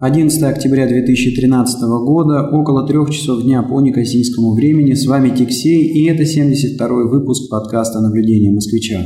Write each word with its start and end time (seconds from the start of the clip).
11 0.00 0.40
октября 0.44 0.86
2013 0.86 1.82
года, 2.06 2.48
около 2.52 2.86
трех 2.86 3.10
часов 3.10 3.42
дня 3.42 3.64
по 3.64 3.80
некосийскому 3.80 4.54
времени. 4.54 4.94
С 4.94 5.08
вами 5.08 5.34
Тиксей, 5.34 5.88
и 5.88 6.04
это 6.04 6.22
72-й 6.22 7.08
выпуск 7.08 7.50
подкаста 7.50 8.00
«Наблюдение 8.00 8.52
москвича». 8.52 9.00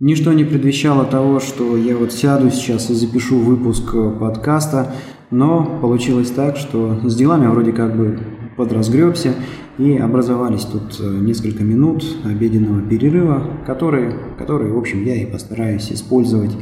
Ничто 0.00 0.32
не 0.32 0.44
предвещало 0.44 1.04
того, 1.04 1.40
что 1.40 1.76
я 1.76 1.94
вот 1.94 2.10
сяду 2.10 2.50
сейчас 2.50 2.88
и 2.88 2.94
запишу 2.94 3.38
выпуск 3.38 3.92
подкаста, 4.18 4.94
но 5.30 5.78
получилось 5.82 6.30
так, 6.30 6.56
что 6.56 6.98
с 7.04 7.14
делами 7.14 7.46
вроде 7.48 7.72
как 7.72 7.94
бы 7.94 8.18
подразгребся, 8.56 9.34
и 9.76 9.98
образовались 9.98 10.62
тут 10.62 10.98
э, 11.00 11.18
несколько 11.20 11.64
минут 11.64 12.02
обеденного 12.24 12.80
перерыва, 12.80 13.42
которые, 13.66 14.16
которые, 14.38 14.72
в 14.72 14.78
общем, 14.78 15.04
я 15.04 15.16
и 15.16 15.26
постараюсь 15.26 15.92
использовать 15.92 16.52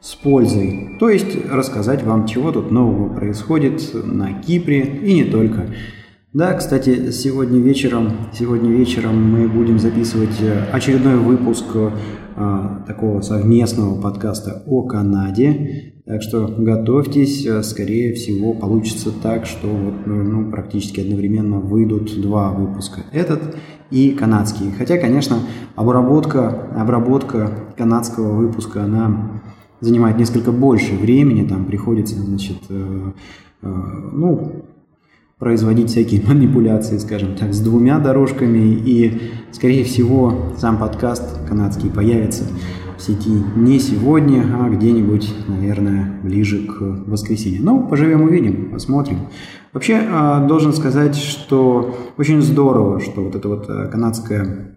с 0.00 0.16
пользой. 0.16 0.96
То 0.98 1.08
есть 1.08 1.36
рассказать 1.48 2.02
вам, 2.02 2.26
чего 2.26 2.50
тут 2.50 2.72
нового 2.72 3.14
происходит 3.14 3.90
на 3.94 4.32
Кипре 4.32 5.00
и 5.04 5.14
не 5.14 5.24
только. 5.24 5.68
Да, 6.32 6.54
кстати, 6.54 7.12
сегодня 7.12 7.60
вечером, 7.60 8.12
сегодня 8.32 8.70
вечером 8.70 9.22
мы 9.22 9.48
будем 9.48 9.78
записывать 9.78 10.40
э, 10.40 10.64
очередной 10.72 11.16
выпуск 11.16 11.66
такого 12.86 13.20
совместного 13.20 14.00
подкаста 14.00 14.62
о 14.66 14.82
Канаде. 14.82 15.92
Так 16.04 16.20
что 16.20 16.46
готовьтесь, 16.58 17.46
э, 17.46 17.62
скорее 17.62 18.12
всего 18.14 18.54
получится 18.54 19.10
так, 19.22 19.46
что 19.46 19.68
вот, 19.68 19.94
э, 20.04 20.10
ну, 20.10 20.50
практически 20.50 21.00
одновременно 21.00 21.60
выйдут 21.60 22.20
два 22.20 22.50
выпуска. 22.50 23.02
Этот 23.12 23.56
и 23.92 24.10
канадский. 24.10 24.72
Хотя, 24.76 24.98
конечно, 24.98 25.38
обработка, 25.76 26.70
обработка 26.76 27.52
канадского 27.78 28.32
выпуска, 28.32 28.82
она 28.82 29.42
занимает 29.80 30.18
несколько 30.18 30.50
больше 30.50 30.96
времени, 30.96 31.46
там 31.46 31.66
приходится, 31.66 32.16
значит, 32.16 32.58
э, 32.68 33.12
ну, 33.62 34.64
производить 35.42 35.90
всякие 35.90 36.22
манипуляции, 36.26 36.98
скажем 36.98 37.34
так, 37.34 37.52
с 37.52 37.58
двумя 37.58 37.98
дорожками, 37.98 38.60
и, 38.60 39.32
скорее 39.50 39.82
всего, 39.82 40.52
сам 40.56 40.78
подкаст 40.78 41.44
канадский 41.48 41.90
появится 41.90 42.44
в 42.96 43.02
сети 43.02 43.42
не 43.56 43.80
сегодня, 43.80 44.44
а 44.54 44.68
где-нибудь, 44.68 45.34
наверное, 45.48 46.20
ближе 46.22 46.64
к 46.68 46.80
воскресенью. 46.80 47.64
Ну, 47.64 47.88
поживем, 47.88 48.22
увидим, 48.22 48.70
посмотрим. 48.70 49.18
Вообще, 49.72 50.02
а, 50.08 50.46
должен 50.46 50.72
сказать, 50.72 51.16
что 51.16 51.96
очень 52.18 52.40
здорово, 52.40 53.00
что 53.00 53.22
вот 53.22 53.34
эта 53.34 53.48
вот 53.48 53.68
э, 53.68 53.88
канадская, 53.88 54.76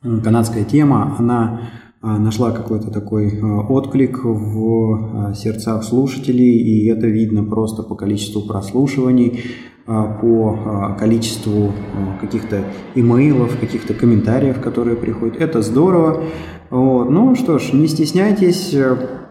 канадская 0.00 0.62
тема, 0.62 1.16
она 1.18 1.70
нашла 2.18 2.52
какой-то 2.52 2.90
такой 2.90 3.40
а, 3.40 3.60
отклик 3.60 4.24
в 4.24 5.34
сердцах 5.34 5.84
слушателей, 5.84 6.56
и 6.56 6.86
это 6.88 7.06
видно 7.06 7.44
просто 7.44 7.82
по 7.82 7.94
количеству 7.94 8.42
прослушиваний. 8.42 9.40
А, 9.86 10.04
по 10.18 10.58
а, 10.64 10.94
количеству 10.94 11.70
а, 11.94 12.18
каких-то 12.18 12.62
имейлов, 12.94 13.58
каких-то 13.60 13.92
комментариев, 13.92 14.58
которые 14.62 14.96
приходят. 14.96 15.36
Это 15.38 15.60
здорово. 15.60 16.24
Вот. 16.70 17.10
Ну 17.10 17.34
что 17.34 17.58
ж, 17.58 17.74
не 17.74 17.86
стесняйтесь, 17.86 18.74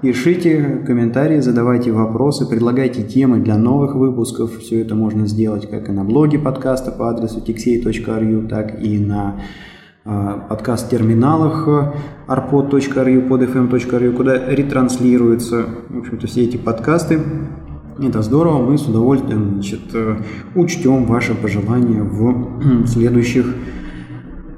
пишите 0.03 0.83
комментарии, 0.85 1.39
задавайте 1.39 1.91
вопросы, 1.91 2.47
предлагайте 2.47 3.01
темы 3.01 3.39
для 3.39 3.57
новых 3.57 3.95
выпусков. 3.95 4.59
Все 4.59 4.81
это 4.81 4.93
можно 4.93 5.25
сделать 5.25 5.67
как 5.67 5.89
и 5.89 5.91
на 5.91 6.03
блоге 6.03 6.37
подкаста 6.37 6.91
по 6.91 7.09
адресу 7.09 7.39
tixey.ru, 7.39 8.47
так 8.47 8.79
и 8.79 8.99
на 8.99 9.41
подкаст-терминалах 10.03 11.67
arpod.ru, 12.27 13.27
podfm.ru, 13.27 14.11
куда 14.11 14.49
ретранслируются, 14.49 15.65
в 15.89 15.99
общем-то, 15.99 16.27
все 16.27 16.43
эти 16.43 16.57
подкасты. 16.57 17.21
Это 17.99 18.21
здорово, 18.21 18.69
мы 18.69 18.77
с 18.77 18.87
удовольствием 18.87 19.53
значит, 19.53 19.81
э, 19.93 20.17
учтем 20.55 21.05
ваши 21.05 21.35
пожелания 21.35 22.01
в 22.01 22.87
следующих 22.87 23.45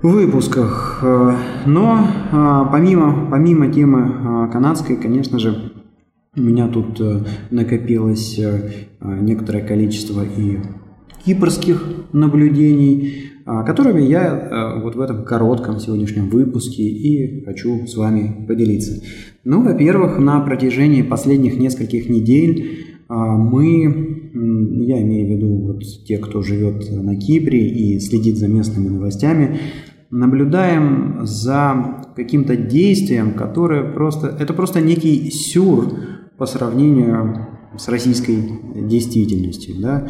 выпусках. 0.02 1.00
Э, 1.04 1.36
но 1.66 2.08
э, 2.32 2.66
помимо, 2.72 3.28
помимо 3.30 3.68
темы 3.68 4.50
канадской, 4.52 4.96
конечно 4.96 5.38
же, 5.38 5.74
у 6.38 6.42
меня 6.42 6.68
тут 6.68 7.00
накопилось 7.52 8.40
некоторое 9.02 9.62
количество 9.62 10.22
и 10.22 10.60
кипрских 11.26 11.84
наблюдений, 12.14 13.25
которыми 13.46 14.02
я 14.02 14.80
вот 14.84 14.96
в 14.96 15.02
этом 15.02 15.24
коротком 15.24 15.80
сегодняшнем 15.80 16.30
выпуске 16.30 16.84
и 16.84 17.46
хочу 17.46 17.86
с 17.86 17.96
вами 17.96 18.46
поделиться. 18.48 19.02
Ну, 19.44 19.62
во-первых, 19.62 20.18
на 20.18 20.40
протяжении 20.42 21.04
последних 21.04 21.58
нескольких 21.58 22.10
недель 22.10 22.86
а 23.08 23.38
мы, 23.38 24.32
я 24.34 25.02
имею 25.02 25.28
в 25.28 25.32
виду 25.32 25.56
вот 25.58 25.84
те, 26.06 26.18
кто 26.18 26.42
живет 26.42 26.90
на 26.92 27.16
Кипре 27.16 27.68
и 27.68 28.00
следит 28.00 28.38
за 28.38 28.48
местными 28.48 28.90
новостями, 28.90 29.60
наблюдаем 30.10 31.20
за 31.24 32.04
каким-то 32.16 32.56
действием, 32.56 33.34
которое 33.34 33.84
просто, 33.84 34.36
это 34.40 34.54
просто 34.54 34.82
некий 34.82 35.30
сюр 35.30 35.94
по 36.38 36.46
сравнению 36.46 37.48
с 37.78 37.88
российской 37.88 38.38
действительностью. 38.88 39.76
Да? 39.80 40.08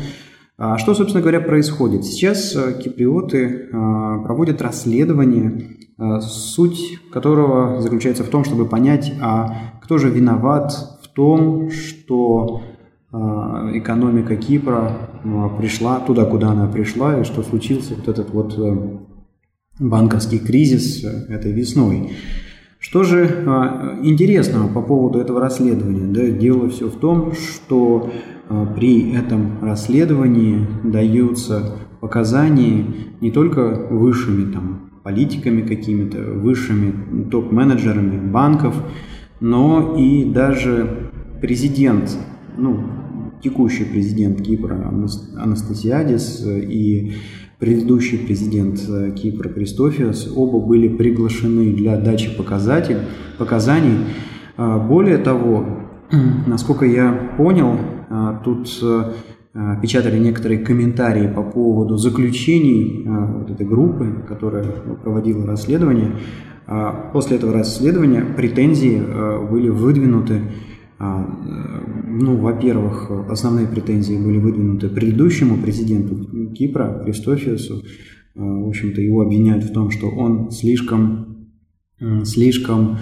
А 0.57 0.77
что, 0.77 0.93
собственно 0.93 1.21
говоря, 1.21 1.41
происходит? 1.41 2.05
Сейчас 2.05 2.55
э, 2.55 2.79
киприоты 2.81 3.69
а, 3.73 4.19
проводят 4.19 4.61
расследование, 4.61 5.77
а, 5.97 6.21
суть 6.21 6.99
которого 7.11 7.81
заключается 7.81 8.23
в 8.23 8.29
том, 8.29 8.45
чтобы 8.45 8.65
понять, 8.65 9.13
а 9.21 9.73
кто 9.81 9.97
же 9.97 10.09
виноват 10.09 10.71
в 11.03 11.07
том, 11.09 11.69
что 11.71 12.61
экономика 13.11 14.35
Кипра 14.35 14.91
пришла 15.57 15.99
туда, 15.99 16.25
куда 16.25 16.51
она 16.51 16.67
пришла, 16.67 17.19
и 17.19 17.23
что 17.23 17.43
случился 17.43 17.95
вот 17.95 18.07
этот 18.07 18.29
вот 18.31 18.57
э, 18.57 18.97
банковский 19.79 20.39
кризис 20.39 21.03
э, 21.03 21.33
этой 21.33 21.51
весной. 21.51 22.11
Что 22.87 23.01
же 23.01 23.27
а, 23.47 23.97
интересного 24.03 24.71
по 24.71 24.79
поводу 24.79 25.17
этого 25.17 25.41
расследования? 25.41 26.05
Да, 26.05 26.27
дело 26.27 26.69
все 26.69 26.87
в 26.87 26.99
том, 26.99 27.31
что 27.33 28.11
а, 28.47 28.67
при 28.75 29.11
этом 29.15 29.57
расследовании 29.63 30.67
даются 30.83 31.77
показания 31.99 32.85
не 33.21 33.31
только 33.31 33.87
высшими 33.89 34.51
там, 34.51 34.91
политиками 35.03 35.63
какими-то, 35.63 36.19
высшими 36.33 37.23
топ-менеджерами 37.31 38.19
банков, 38.29 38.75
но 39.39 39.95
и 39.97 40.23
даже 40.23 41.09
президент 41.41 42.15
ну, 42.55 42.81
текущий 43.41 43.85
президент 43.85 44.43
Кипра 44.43 44.93
Анастасиадис 45.35 46.45
и 46.45 47.13
предыдущий 47.59 48.17
президент 48.17 48.79
э, 48.89 49.11
Кипра 49.11 49.49
Кристофиос 49.49 50.31
оба 50.35 50.59
были 50.59 50.87
приглашены 50.87 51.73
для 51.73 51.97
дачи 51.97 52.35
показатель, 52.35 52.99
показаний. 53.37 53.97
А, 54.57 54.77
более 54.79 55.17
того, 55.17 55.65
насколько 56.47 56.85
я 56.85 57.33
понял, 57.37 57.77
а, 58.09 58.41
тут 58.43 58.67
э, 58.81 59.13
печатали 59.81 60.19
некоторые 60.19 60.59
комментарии 60.59 61.27
по 61.27 61.43
поводу 61.43 61.97
заключений 61.97 63.05
а, 63.07 63.37
вот 63.39 63.51
этой 63.51 63.65
группы, 63.65 64.23
которая 64.27 64.65
проводила 65.03 65.45
расследование. 65.45 66.11
После 67.13 67.37
этого 67.37 67.53
расследования 67.53 68.25
претензии 68.35 68.99
э, 68.99 69.47
были 69.47 69.69
выдвинуты 69.69 70.33
э, 70.33 70.39
ну, 70.97 72.37
во-первых, 72.37 73.11
основные 73.29 73.67
претензии 73.67 74.17
были 74.17 74.37
выдвинуты 74.37 74.87
предыдущему 74.87 75.57
президенту 75.57 76.53
Кипра, 76.53 77.01
Кристофиусу. 77.03 77.83
А, 78.35 78.39
в 78.39 78.67
общем-то, 78.69 79.01
его 79.01 79.21
обвиняют 79.21 79.65
в 79.65 79.73
том, 79.73 79.91
что 79.91 80.09
он 80.09 80.51
слишком, 80.51 81.49
слишком 82.23 82.97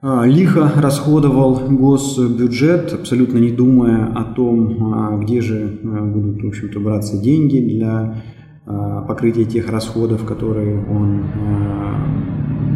а, 0.00 0.26
лихо 0.26 0.72
расходовал 0.76 1.60
госбюджет, 1.68 2.92
абсолютно 2.92 3.38
не 3.38 3.52
думая 3.52 4.06
о 4.06 4.24
том, 4.24 5.20
где 5.20 5.40
же 5.40 5.80
будут, 5.82 6.42
в 6.42 6.48
общем-то, 6.48 6.80
браться 6.80 7.20
деньги 7.20 7.58
для 7.58 8.22
покрытия 8.64 9.44
тех 9.44 9.70
расходов, 9.70 10.26
которые 10.26 10.84
он 10.84 11.22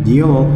делал. 0.05 0.47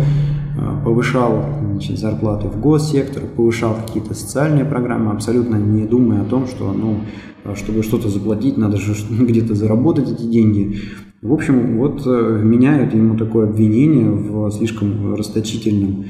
Э, 0.56 0.74
повышал 0.84 1.44
значит, 1.70 1.98
зарплаты 1.98 2.48
в 2.48 2.58
госсектор, 2.60 3.24
повышал 3.24 3.74
какие-то 3.74 4.14
социальные 4.14 4.64
программы, 4.64 5.12
абсолютно 5.12 5.56
не 5.56 5.84
думая 5.84 6.22
о 6.22 6.24
том, 6.24 6.46
что 6.46 6.72
ну, 6.72 7.00
э, 7.44 7.54
чтобы 7.54 7.82
что-то 7.82 8.08
заплатить, 8.08 8.56
надо 8.56 8.78
же 8.78 8.94
где-то 9.24 9.54
заработать 9.54 10.10
эти 10.10 10.22
деньги. 10.22 10.80
В 11.20 11.32
общем, 11.32 11.76
вот 11.78 12.06
э, 12.06 12.38
вменяют 12.40 12.94
ему 12.94 13.18
такое 13.18 13.48
обвинение 13.48 14.10
в 14.10 14.50
слишком 14.50 15.14
расточительном 15.14 16.06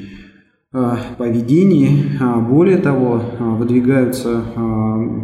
поведении. 1.17 1.89
Более 2.51 2.77
того, 2.77 3.23
выдвигаются 3.39 4.43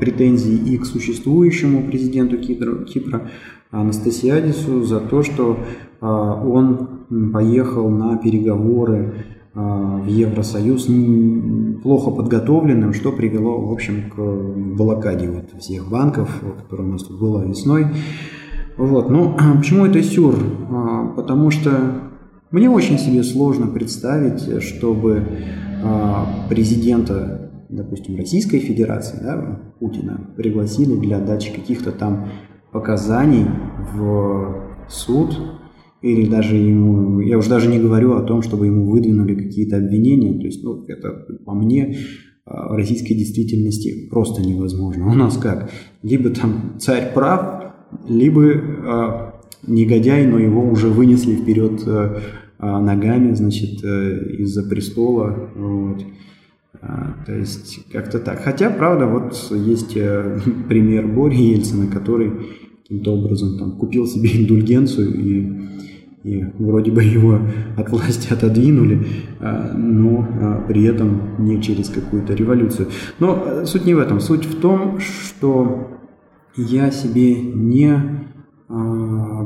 претензии 0.01 0.55
и 0.55 0.79
к 0.79 0.87
существующему 0.87 1.83
президенту 1.89 2.39
Кипра 2.39 3.29
Анастасиадису 3.73 4.85
за 4.85 5.01
то, 5.01 5.23
что 5.23 5.59
он 6.01 6.89
поехал 7.33 7.89
на 7.89 8.17
переговоры 8.19 9.15
в 9.55 10.07
Евросоюз 10.07 10.89
плохо 11.83 12.11
подготовленным, 12.11 12.93
что 12.93 13.13
привело, 13.13 13.61
в 13.61 13.73
общем, 13.73 14.11
к 14.11 14.77
блокаде 14.77 15.29
вот 15.29 15.61
всех 15.61 15.91
банков, 15.91 16.43
которая 16.63 16.89
у 16.89 16.93
нас 16.93 17.03
тут 17.03 17.19
была 17.19 17.45
весной. 17.45 17.87
Вот. 18.77 19.11
Ну, 19.11 19.37
почему 19.59 19.87
это 19.87 20.03
сюр? 20.03 20.37
Потому 21.17 21.51
что 21.51 21.71
мне 22.51 22.71
очень 22.71 22.99
себе 22.99 23.23
сложно 23.23 23.67
представить, 23.67 24.63
чтобы 24.63 25.27
президента, 26.49 27.51
допустим, 27.69 28.17
Российской 28.17 28.59
Федерации, 28.59 29.19
да, 29.23 29.61
Путина, 29.81 30.29
пригласили 30.37 30.97
для 30.97 31.19
дачи 31.19 31.53
каких-то 31.53 31.93
там 31.93 32.29
показаний 32.73 33.47
в 33.95 34.89
суд 34.89 35.39
или 36.01 36.29
даже 36.29 36.57
ему, 36.57 37.21
я 37.21 37.39
уже 37.39 37.49
даже 37.49 37.69
не 37.69 37.79
говорю 37.79 38.15
о 38.15 38.23
том, 38.23 38.43
чтобы 38.43 38.67
ему 38.67 38.91
выдвинули 38.91 39.35
какие-то 39.35 39.77
обвинения, 39.77 40.39
то 40.39 40.47
есть, 40.47 40.65
ну, 40.65 40.85
это 40.89 41.11
по 41.45 41.55
мне 41.55 41.97
а, 42.45 42.73
в 42.73 42.77
российской 42.77 43.15
действительности 43.15 44.09
просто 44.11 44.43
невозможно. 44.43 45.07
У 45.13 45.15
нас 45.15 45.37
как? 45.37 45.71
Либо 46.03 46.31
там 46.31 46.77
царь 46.81 47.13
прав, 47.15 47.73
либо 48.09 48.43
э, 48.43 49.33
негодяй, 49.67 50.27
но 50.27 50.39
его 50.39 50.67
уже 50.69 50.89
вынесли 50.89 51.37
вперед 51.37 51.83
э, 51.87 52.21
ногами, 52.59 53.35
значит, 53.35 53.85
э, 53.85 54.35
из-за 54.39 54.69
престола, 54.69 55.51
вот. 55.55 56.05
А, 56.81 57.15
то 57.27 57.35
есть 57.35 57.87
как-то 57.91 58.19
так. 58.19 58.43
Хотя, 58.43 58.71
правда, 58.71 59.07
вот 59.07 59.35
есть 59.51 59.97
э, 59.97 60.41
пример 60.69 61.07
Бори 61.07 61.37
Ельцина, 61.37 61.87
который 61.87 62.33
каким-то 62.83 63.15
образом 63.15 63.59
там 63.59 63.73
купил 63.73 64.07
себе 64.07 64.31
индульгенцию 64.41 65.15
и 65.15 65.63
и 66.25 66.45
вроде 66.61 66.93
бы 66.93 67.03
его 67.03 67.41
от 67.77 67.91
власти 67.91 68.33
отодвинули, 68.33 69.05
а, 69.41 69.73
но 69.77 70.21
а, 70.21 70.65
при 70.69 70.85
этом 70.85 71.45
не 71.45 71.61
через 71.61 71.89
какую-то 71.89 72.35
революцию. 72.35 72.91
Но 73.19 73.43
э, 73.45 73.67
суть 73.67 73.85
не 73.87 73.95
в 73.95 73.99
этом. 73.99 74.21
Суть 74.21 74.45
в 74.45 74.61
том, 74.61 75.01
что 75.01 75.89
я 76.57 76.93
себе 76.93 77.35
не 77.35 78.23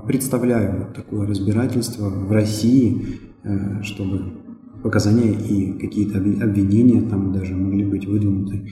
представляю 0.06 0.92
такое 0.94 1.26
разбирательство 1.26 2.08
в 2.08 2.30
России, 2.30 3.20
э, 3.42 3.82
чтобы 3.82 4.45
показания 4.86 5.32
и 5.32 5.72
какие-то 5.78 6.18
обвинения 6.18 7.02
там 7.02 7.32
даже 7.32 7.56
могли 7.56 7.84
быть 7.84 8.06
выдвинуты. 8.06 8.70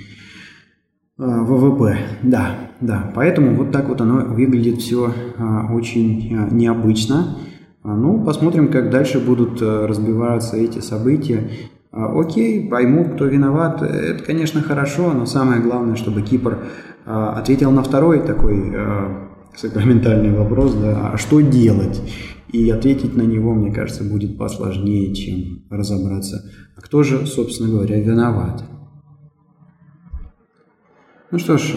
ВВП, 1.18 1.96
да, 2.22 2.70
да. 2.80 3.12
Поэтому 3.14 3.54
вот 3.56 3.72
так 3.72 3.88
вот 3.88 4.00
оно 4.00 4.24
выглядит 4.34 4.80
все 4.80 5.12
очень 5.70 6.36
необычно. 6.52 7.36
А, 7.82 7.96
ну, 7.96 8.24
посмотрим, 8.24 8.68
как 8.68 8.90
дальше 8.90 9.18
будут 9.20 9.60
разбиваться 9.60 10.56
эти 10.56 10.78
события. 10.78 11.50
А, 11.92 12.18
окей, 12.18 12.68
поймут, 12.68 13.14
кто 13.14 13.26
виноват. 13.26 13.82
Это, 13.82 14.24
конечно, 14.24 14.62
хорошо, 14.62 15.12
но 15.12 15.26
самое 15.26 15.60
главное, 15.60 15.96
чтобы 15.96 16.22
Кипр 16.22 16.58
а, 17.06 17.34
ответил 17.38 17.70
на 17.72 17.82
второй 17.82 18.20
такой 18.20 18.74
сакраментальный 19.56 20.36
вопрос, 20.36 20.74
да, 20.74 21.10
а 21.12 21.18
что 21.18 21.40
делать? 21.40 22.02
И 22.54 22.70
ответить 22.70 23.16
на 23.16 23.22
него, 23.22 23.52
мне 23.52 23.72
кажется, 23.72 24.04
будет 24.04 24.38
посложнее, 24.38 25.12
чем 25.12 25.64
разобраться, 25.70 26.48
а 26.76 26.80
кто 26.82 27.02
же, 27.02 27.26
собственно 27.26 27.68
говоря, 27.68 28.00
виноват. 28.00 28.62
Ну 31.32 31.38
что 31.40 31.58
ж, 31.58 31.74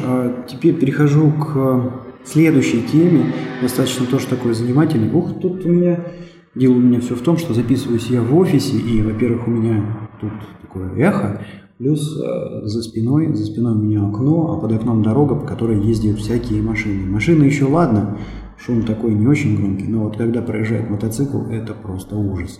теперь 0.47 0.75
перехожу 0.75 1.31
к 1.31 1.93
следующей 2.23 2.83
теме, 2.83 3.33
достаточно 3.59 4.05
тоже 4.05 4.27
такой 4.27 4.53
занимательный. 4.53 5.11
Ух, 5.11 5.39
тут 5.41 5.65
у 5.65 5.69
меня, 5.69 6.05
дело 6.53 6.73
у 6.73 6.79
меня 6.79 6.99
все 6.99 7.15
в 7.15 7.21
том, 7.21 7.37
что 7.37 7.55
записываюсь 7.55 8.11
я 8.11 8.21
в 8.21 8.37
офисе, 8.37 8.77
и, 8.77 9.01
во-первых, 9.01 9.47
у 9.47 9.49
меня 9.49 10.11
тут 10.21 10.33
такое 10.61 10.93
эхо, 10.95 11.41
плюс 11.79 12.21
э, 12.21 12.67
за 12.67 12.83
спиной, 12.83 13.33
за 13.33 13.45
спиной 13.45 13.73
у 13.73 13.81
меня 13.81 14.07
окно, 14.07 14.53
а 14.53 14.61
под 14.61 14.73
окном 14.73 15.01
дорога, 15.01 15.33
по 15.33 15.47
которой 15.47 15.83
ездят 15.83 16.19
всякие 16.19 16.61
машины. 16.61 17.09
Машины 17.09 17.45
еще 17.45 17.65
ладно, 17.65 18.19
шум 18.57 18.83
такой 18.83 19.13
не 19.13 19.27
очень 19.27 19.55
громкий, 19.55 19.87
но 19.87 20.03
вот 20.03 20.17
когда 20.17 20.41
проезжает 20.41 20.89
мотоцикл, 20.89 21.43
это 21.49 21.73
просто 21.73 22.15
ужас. 22.15 22.59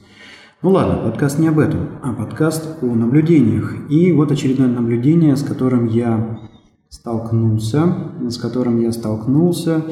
Ну 0.63 0.71
ладно, 0.71 0.95
подкаст 1.03 1.38
не 1.38 1.47
об 1.47 1.59
этом, 1.59 1.99
а 2.01 2.13
подкаст 2.13 2.81
о 2.81 2.85
наблюдениях. 2.88 3.75
И 3.89 4.11
вот 4.11 4.31
очередное 4.31 4.67
наблюдение, 4.67 5.35
с 5.35 5.44
которым 5.44 5.85
я 5.85 6.39
столкнулся, 6.89 8.13
с 8.27 8.38
которым 8.38 8.81
я 8.81 8.91
столкнулся 8.91 9.83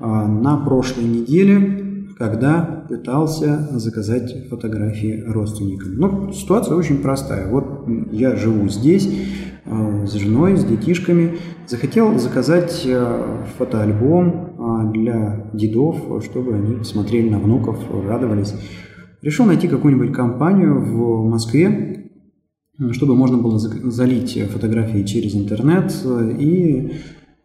а, 0.00 0.26
на 0.26 0.56
прошлой 0.56 1.04
неделе, 1.04 2.14
когда 2.18 2.84
пытался 2.88 3.68
заказать 3.78 4.48
фотографии 4.48 5.22
родственникам. 5.24 5.94
Ну, 5.94 6.32
ситуация 6.32 6.74
очень 6.76 6.98
простая. 6.98 7.48
Вот 7.48 7.86
я 8.10 8.34
живу 8.34 8.68
здесь 8.68 9.08
с 10.06 10.12
женой, 10.14 10.56
с 10.56 10.64
детишками. 10.64 11.38
Захотел 11.66 12.18
заказать 12.18 12.86
а, 12.86 13.44
фотоальбом 13.58 14.92
для 14.92 15.50
дедов, 15.52 16.24
чтобы 16.24 16.54
они 16.54 16.84
смотрели 16.84 17.28
на 17.28 17.38
внуков, 17.38 17.78
радовались. 18.06 18.54
Решил 19.22 19.44
найти 19.46 19.68
какую-нибудь 19.68 20.12
компанию 20.12 20.80
в 20.80 21.28
Москве, 21.28 22.10
чтобы 22.92 23.16
можно 23.16 23.38
было 23.38 23.58
залить 23.58 24.40
фотографии 24.50 25.02
через 25.02 25.34
интернет 25.34 25.92
и 26.38 26.92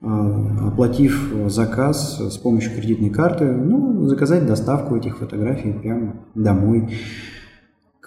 оплатив 0.02 1.34
заказ 1.48 2.20
с 2.20 2.38
помощью 2.38 2.76
кредитной 2.76 3.10
карты, 3.10 3.46
ну, 3.46 4.06
заказать 4.06 4.46
доставку 4.46 4.96
этих 4.96 5.18
фотографий 5.18 5.72
прямо 5.72 6.16
домой 6.36 6.90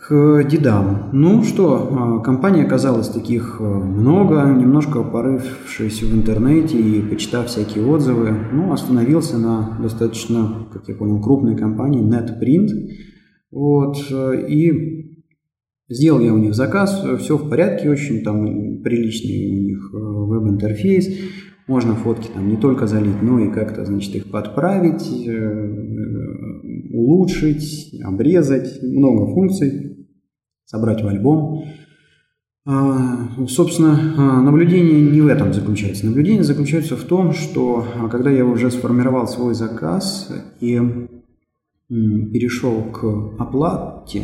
к 0.07 0.45
дедам. 0.45 1.11
Ну 1.13 1.43
что, 1.43 1.89
а, 1.91 2.21
компания 2.21 2.63
оказалась 2.63 3.09
таких 3.09 3.57
а, 3.61 3.65
много, 3.65 4.45
немножко 4.45 5.03
порывшись 5.03 6.03
в 6.03 6.15
интернете 6.15 6.79
и 6.79 7.03
почитав 7.03 7.49
всякие 7.49 7.85
отзывы, 7.85 8.33
ну, 8.53 8.73
остановился 8.73 9.39
на 9.39 9.79
достаточно, 9.83 10.69
как 10.73 10.89
я 10.89 10.95
понял, 10.95 11.21
крупной 11.21 11.57
компании 11.57 12.03
NetPrint. 12.03 12.69
Вот, 13.51 13.97
и 14.49 15.07
Сделал 15.89 16.19
я 16.19 16.35
у 16.35 16.39
них 16.39 16.55
заказ, 16.55 17.01
все 17.21 17.37
в 17.37 17.49
порядке 17.49 17.89
очень, 17.89 18.25
там 18.25 18.83
приличный 18.83 19.57
у 19.57 19.63
них 19.63 19.91
веб-интерфейс, 19.93 21.09
можно 21.69 21.95
фотки 21.95 22.29
там 22.33 22.49
не 22.49 22.57
только 22.57 22.89
залить, 22.89 23.23
но 23.23 23.39
и 23.39 23.53
как-то, 23.53 23.85
значит, 23.85 24.15
их 24.17 24.31
подправить, 24.31 25.27
э, 25.27 25.31
э, 25.31 26.93
улучшить, 26.93 28.01
обрезать, 28.05 28.83
много 28.83 29.33
функций, 29.33 29.96
собрать 30.67 31.03
в 31.03 31.07
альбом. 31.07 31.65
А, 32.69 33.29
собственно, 33.49 34.15
а, 34.19 34.41
наблюдение 34.43 35.01
не 35.01 35.21
в 35.21 35.29
этом 35.29 35.55
заключается. 35.55 36.05
Наблюдение 36.05 36.43
заключается 36.43 36.97
в 36.97 37.05
том, 37.05 37.33
что 37.33 37.87
а, 37.95 38.09
когда 38.09 38.29
я 38.31 38.45
уже 38.45 38.73
сформировал 38.73 39.29
свой 39.29 39.55
заказ 39.55 40.33
и 40.61 40.81
перешел 41.89 42.83
к 42.93 43.41
оплате, 43.41 44.23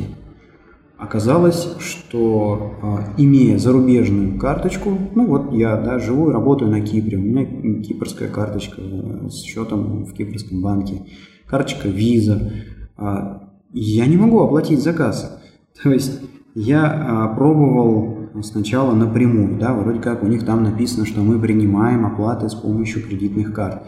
Оказалось, 0.98 1.66
что 1.80 2.76
имея 3.18 3.58
зарубежную 3.58 4.38
карточку, 4.38 4.96
ну 5.16 5.26
вот 5.26 5.52
я 5.52 5.76
да, 5.76 5.98
живу 5.98 6.30
и 6.30 6.32
работаю 6.32 6.70
на 6.70 6.80
Кипре, 6.80 7.18
у 7.18 7.20
меня 7.20 7.82
кипрская 7.82 8.28
карточка 8.28 8.80
э, 8.80 9.28
с 9.28 9.42
счетом 9.42 10.04
в 10.04 10.12
кипрском 10.12 10.62
банке, 10.62 11.02
карточка 11.48 11.88
виза, 11.88 12.52
я 12.96 14.06
не 14.06 14.16
могу 14.16 14.44
оплатить 14.44 14.80
заказ. 14.80 15.41
То 15.80 15.92
есть 15.92 16.20
я 16.54 16.84
а, 16.84 17.28
пробовал 17.34 18.22
сначала 18.42 18.94
напрямую, 18.94 19.58
да, 19.58 19.74
вроде 19.74 20.00
как 20.00 20.22
у 20.22 20.26
них 20.26 20.44
там 20.44 20.62
написано, 20.62 21.06
что 21.06 21.20
мы 21.20 21.40
принимаем 21.40 22.06
оплаты 22.06 22.48
с 22.48 22.54
помощью 22.54 23.02
кредитных 23.02 23.52
карт. 23.52 23.82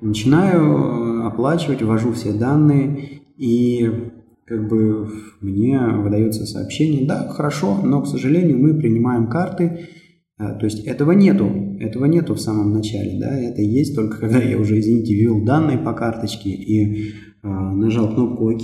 Начинаю 0.00 0.62
э, 0.62 1.26
оплачивать, 1.26 1.82
ввожу 1.82 2.12
все 2.12 2.32
данные 2.32 3.20
и 3.36 4.10
как 4.46 4.68
бы 4.68 5.08
мне 5.40 5.78
выдается 5.78 6.44
сообщение, 6.44 7.06
да, 7.06 7.28
хорошо, 7.28 7.78
но, 7.82 8.02
к 8.02 8.08
сожалению, 8.08 8.58
мы 8.58 8.74
принимаем 8.74 9.28
карты, 9.28 9.88
а, 10.36 10.54
то 10.54 10.64
есть 10.66 10.84
этого 10.84 11.12
нету, 11.12 11.76
этого 11.78 12.06
нету 12.06 12.34
в 12.34 12.40
самом 12.40 12.72
начале, 12.72 13.18
да, 13.20 13.38
это 13.38 13.62
есть 13.62 13.94
только 13.94 14.18
когда 14.18 14.38
я 14.38 14.58
уже, 14.58 14.80
извините, 14.80 15.14
ввел 15.14 15.44
данные 15.44 15.78
по 15.78 15.92
карточке 15.92 16.50
и 16.50 17.12
а, 17.42 17.48
нажал 17.72 18.12
кнопку 18.12 18.50
ОК, 18.50 18.62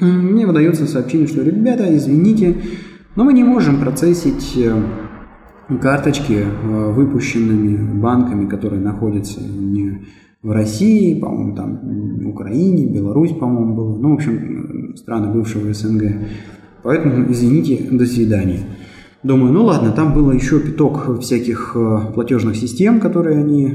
мне 0.00 0.46
выдается 0.46 0.86
сообщение, 0.86 1.26
что, 1.26 1.42
ребята, 1.42 1.84
извините, 1.94 2.56
но 3.16 3.24
мы 3.24 3.32
не 3.32 3.44
можем 3.44 3.80
процессить 3.80 4.56
э, 4.56 4.80
карточки, 5.80 6.44
э, 6.44 6.92
выпущенными 6.92 8.00
банками, 8.00 8.48
которые 8.48 8.80
находятся 8.80 9.40
не 9.40 10.06
в 10.42 10.50
России, 10.52 11.18
по-моему, 11.18 11.56
там 11.56 11.80
в 11.82 12.28
Украине, 12.28 12.86
Беларусь, 12.86 13.32
по-моему, 13.32 13.74
было. 13.74 13.96
Ну, 13.98 14.10
в 14.10 14.14
общем, 14.14 14.94
страны 14.96 15.32
бывшего 15.32 15.72
СНГ. 15.72 16.04
Поэтому, 16.84 17.30
извините, 17.30 17.88
до 17.90 18.06
свидания. 18.06 18.60
Думаю, 19.24 19.52
ну 19.52 19.64
ладно, 19.64 19.90
там 19.90 20.14
было 20.14 20.30
еще 20.30 20.60
пяток 20.60 21.20
всяких 21.20 21.72
э, 21.74 22.12
платежных 22.14 22.54
систем, 22.54 23.00
которые 23.00 23.38
они 23.38 23.66
э, 23.66 23.74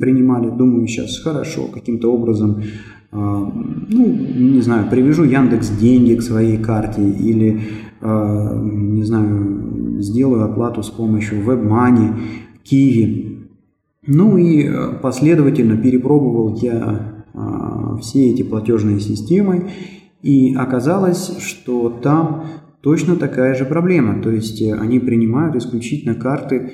принимали. 0.00 0.50
Думаю, 0.50 0.86
сейчас 0.86 1.18
хорошо, 1.18 1.68
каким-то 1.72 2.12
образом, 2.12 2.60
э, 2.60 3.16
ну, 3.16 4.06
не 4.36 4.60
знаю, 4.60 4.88
привяжу 4.90 5.24
Яндекс 5.24 5.70
деньги 5.70 6.14
к 6.14 6.22
своей 6.22 6.58
карте 6.58 7.02
или, 7.02 7.60
не 8.00 9.02
знаю, 9.02 10.00
сделаю 10.00 10.44
оплату 10.44 10.84
с 10.84 10.88
помощью 10.88 11.38
WebMoney, 11.44 12.14
Kiwi. 12.64 13.48
Ну 14.06 14.38
и 14.38 14.70
последовательно 15.02 15.76
перепробовал 15.76 16.56
я 16.62 17.24
все 18.00 18.30
эти 18.30 18.42
платежные 18.42 19.00
системы, 19.00 19.68
и 20.22 20.54
оказалось, 20.54 21.38
что 21.40 21.90
там 21.90 22.44
точно 22.80 23.16
такая 23.16 23.54
же 23.54 23.64
проблема. 23.64 24.22
То 24.22 24.30
есть 24.30 24.60
э, 24.62 24.74
они 24.74 24.98
принимают 24.98 25.56
исключительно 25.56 26.14
карты, 26.14 26.56
а, 26.60 26.70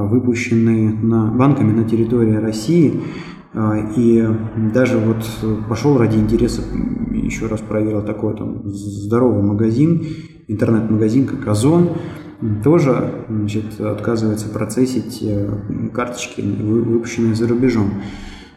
выпущенные 0.00 0.90
на, 0.90 1.30
банками 1.30 1.72
на 1.72 1.84
территории 1.84 2.36
России. 2.36 3.02
А, 3.54 3.76
и 3.96 4.26
даже 4.72 4.98
вот 4.98 5.24
пошел 5.68 5.98
ради 5.98 6.16
интереса, 6.16 6.62
еще 7.12 7.46
раз 7.46 7.60
проверил 7.60 8.02
такой 8.02 8.34
там 8.34 8.66
здоровый 8.68 9.42
магазин, 9.42 10.06
интернет-магазин, 10.48 11.26
как 11.26 11.46
Озон, 11.46 11.90
тоже 12.64 13.24
значит, 13.28 13.80
отказывается 13.80 14.48
процессить 14.48 15.18
э, 15.22 15.48
карточки, 15.94 16.40
выпущенные 16.40 17.34
за 17.34 17.46
рубежом. 17.46 17.90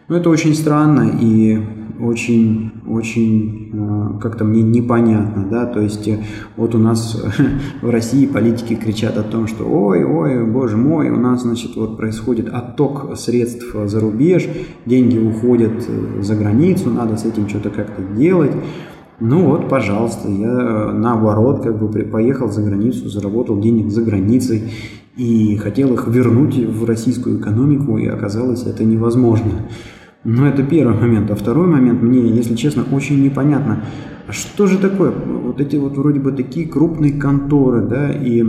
Но 0.07 0.17
это 0.17 0.29
очень 0.29 0.53
странно 0.53 1.17
и 1.19 1.59
очень, 1.99 2.71
очень 2.87 3.71
э, 3.73 4.19
как-то 4.19 4.43
мне 4.43 4.61
непонятно, 4.61 5.47
да, 5.49 5.65
то 5.65 5.79
есть 5.79 6.07
э, 6.07 6.19
вот 6.57 6.75
у 6.75 6.77
нас 6.77 7.19
в 7.81 7.89
России 7.89 8.25
политики 8.25 8.75
кричат 8.75 9.17
о 9.17 9.23
том, 9.23 9.47
что 9.47 9.63
ой, 9.63 10.03
ой, 10.03 10.45
боже 10.45 10.77
мой, 10.77 11.09
у 11.09 11.17
нас, 11.17 11.43
значит, 11.43 11.75
вот 11.75 11.97
происходит 11.97 12.49
отток 12.53 13.17
средств 13.17 13.73
за 13.85 13.99
рубеж, 13.99 14.47
деньги 14.85 15.17
уходят 15.17 15.85
э, 15.87 16.21
за 16.21 16.35
границу, 16.35 16.89
надо 16.91 17.17
с 17.17 17.25
этим 17.25 17.47
что-то 17.47 17.69
как-то 17.69 18.03
делать, 18.15 18.51
ну 19.19 19.45
вот, 19.45 19.69
пожалуйста, 19.69 20.27
я 20.27 20.91
наоборот 20.91 21.63
как 21.63 21.79
бы 21.79 21.87
поехал 22.03 22.51
за 22.51 22.61
границу, 22.61 23.07
заработал 23.07 23.59
денег 23.59 23.89
за 23.89 24.01
границей 24.01 24.73
и 25.15 25.55
хотел 25.55 25.93
их 25.93 26.07
вернуть 26.07 26.57
в 26.57 26.83
российскую 26.83 27.39
экономику, 27.39 27.97
и 27.97 28.07
оказалось 28.07 28.65
это 28.65 28.83
невозможно. 28.83 29.51
Ну, 30.25 30.43
это 30.45 30.63
первый 30.63 30.99
момент. 30.99 31.29
А 31.29 31.35
второй 31.35 31.67
момент, 31.67 32.01
мне, 32.01 32.27
если 32.27 32.55
честно, 32.55 32.83
очень 32.91 33.23
непонятно, 33.23 33.83
что 34.29 34.65
же 34.65 34.79
такое? 34.79 35.11
Вот 35.11 35.61
эти 35.61 35.75
вот 35.75 35.97
вроде 35.97 36.19
бы 36.19 36.31
такие 36.31 36.67
крупные 36.67 37.13
конторы, 37.13 37.87
да, 37.87 38.11
и 38.11 38.43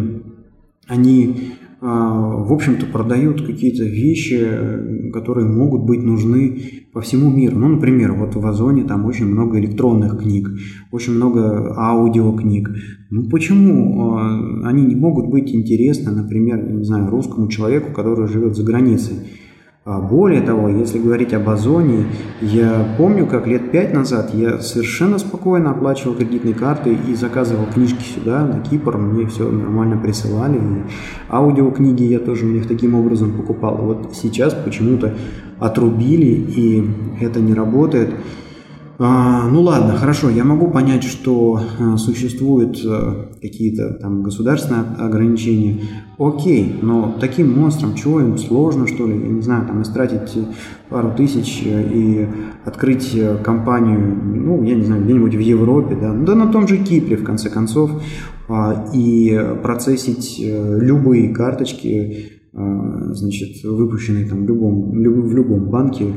они, 0.89 1.53
а, 1.83 2.45
в 2.45 2.51
общем-то, 2.51 2.87
продают 2.87 3.47
какие-то 3.47 3.85
вещи, 3.85 5.11
которые 5.13 5.47
могут 5.47 5.83
быть 5.83 6.03
нужны 6.03 6.63
по 6.95 7.03
всему 7.03 7.31
миру. 7.31 7.59
Ну, 7.59 7.69
например, 7.69 8.15
вот 8.15 8.35
в 8.35 8.47
Озоне 8.47 8.85
там 8.85 9.05
очень 9.05 9.27
много 9.27 9.61
электронных 9.61 10.19
книг, 10.23 10.49
очень 10.93 11.13
много 11.13 11.75
аудиокниг. 11.77 12.71
Ну, 13.11 13.29
почему 13.29 14.15
а, 14.15 14.67
они 14.67 14.87
не 14.87 14.97
могут 14.97 15.29
быть 15.29 15.55
интересны, 15.55 16.11
например, 16.11 16.73
не 16.73 16.85
знаю, 16.85 17.11
русскому 17.11 17.49
человеку, 17.49 17.93
который 17.93 18.29
живет 18.29 18.57
за 18.57 18.65
границей? 18.65 19.17
А 19.89 20.01
более 20.01 20.41
того, 20.41 20.69
если 20.69 20.99
говорить 20.99 21.33
об 21.33 21.49
Озоне, 21.49 22.07
я 22.41 22.85
помню, 22.99 23.25
как 23.25 23.47
лет 23.47 23.71
пять 23.71 23.95
назад 23.95 24.35
я 24.35 24.59
совершенно 24.59 25.17
спокойно 25.17 25.71
оплачивал 25.71 26.17
кредитной 26.17 26.55
картой 26.55 26.99
и 27.09 27.15
заказывал 27.15 27.67
книжки 27.73 28.03
сюда, 28.03 28.45
на 28.45 28.59
Кипр, 28.59 28.97
мне 28.97 29.29
все 29.29 29.49
нормально 29.49 29.97
присылали. 29.97 30.57
И 30.57 30.83
аудиокниги 31.31 32.03
я 32.03 32.19
тоже 32.19 32.47
у 32.47 32.49
них 32.49 32.67
таким 32.67 32.97
образом 32.97 33.31
покупал. 33.35 33.77
Вот 33.77 34.17
сейчас 34.17 34.55
почему-то 34.55 35.15
отрубили, 35.61 36.35
и 36.35 36.91
это 37.21 37.39
не 37.39 37.55
работает. 37.55 38.11
А, 38.99 39.49
ну 39.49 39.61
ладно, 39.61 39.95
хорошо, 39.95 40.31
я 40.31 40.45
могу 40.45 40.71
понять, 40.71 41.05
что 41.05 41.61
а, 41.79 41.99
существуют 41.99 42.81
а, 42.87 43.31
какие-то 43.43 43.93
там 43.95 44.23
государственные 44.23 44.85
ограничения. 44.99 45.81
Окей, 46.19 46.79
но 46.81 47.15
таким 47.21 47.59
монстрам 47.61 47.95
чего 47.95 48.21
им 48.21 48.39
сложно, 48.39 48.87
что 48.87 49.07
ли, 49.07 49.21
я 49.21 49.29
не 49.29 49.43
знаю, 49.43 49.67
там 49.67 49.83
истратить 49.83 50.39
пару 50.89 51.13
тысяч 51.15 51.63
э, 51.67 51.93
и 51.93 52.27
открыть 52.65 53.15
э, 53.15 53.37
компанию, 53.45 54.19
ну, 54.25 54.63
я 54.63 54.75
не 54.75 54.85
знаю, 54.85 55.05
где-нибудь 55.05 55.35
в 55.35 55.41
Европе, 55.41 55.95
да, 56.01 56.15
да 56.15 56.35
на 56.35 56.51
том 56.51 56.67
же 56.67 56.79
Кипре, 56.79 57.19
в 57.19 57.25
конце 57.25 57.51
концов, 57.51 57.91
а, 58.49 58.87
и 58.95 59.39
процессить 59.63 60.41
э, 60.43 60.79
любые 60.81 61.35
карточки, 61.35 62.33
значит, 62.59 63.63
выпущенные 63.65 64.27
там 64.27 64.47
в 64.47 64.49
любом, 64.49 64.91
в 64.93 65.35
любом 65.35 65.69
банке, 65.69 66.15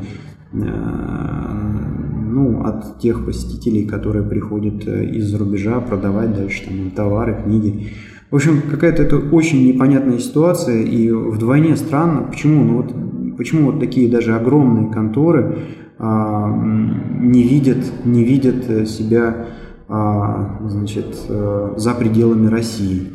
ну, 2.29 2.63
от 2.63 3.00
тех 3.00 3.25
посетителей, 3.25 3.86
которые 3.86 4.24
приходят 4.24 4.88
э, 4.88 5.06
из-за 5.06 5.38
рубежа 5.38 5.79
продавать 5.79 6.36
дальше 6.36 6.65
там 6.65 6.91
товары, 6.91 7.41
книги. 7.44 7.89
В 8.32 8.36
общем, 8.36 8.62
какая-то 8.70 9.03
это 9.03 9.18
очень 9.18 9.65
непонятная 9.65 10.20
ситуация 10.20 10.84
и 10.84 11.12
вдвойне 11.12 11.75
странно. 11.75 12.24
Почему? 12.24 12.63
Ну 12.63 12.77
вот, 12.77 13.38
почему 13.38 13.72
вот 13.72 13.79
такие 13.79 14.10
даже 14.10 14.36
огромные 14.36 14.91
конторы 14.91 15.58
а, 15.98 16.56
не 17.20 17.44
видят, 17.44 18.06
не 18.06 18.24
видят 18.24 18.70
э, 18.70 18.86
себя 18.86 19.48
а, 19.88 20.60
значит, 20.68 21.25
а, 21.27 21.74
за 21.77 21.94
пределами 21.96 22.48
России? 22.48 23.08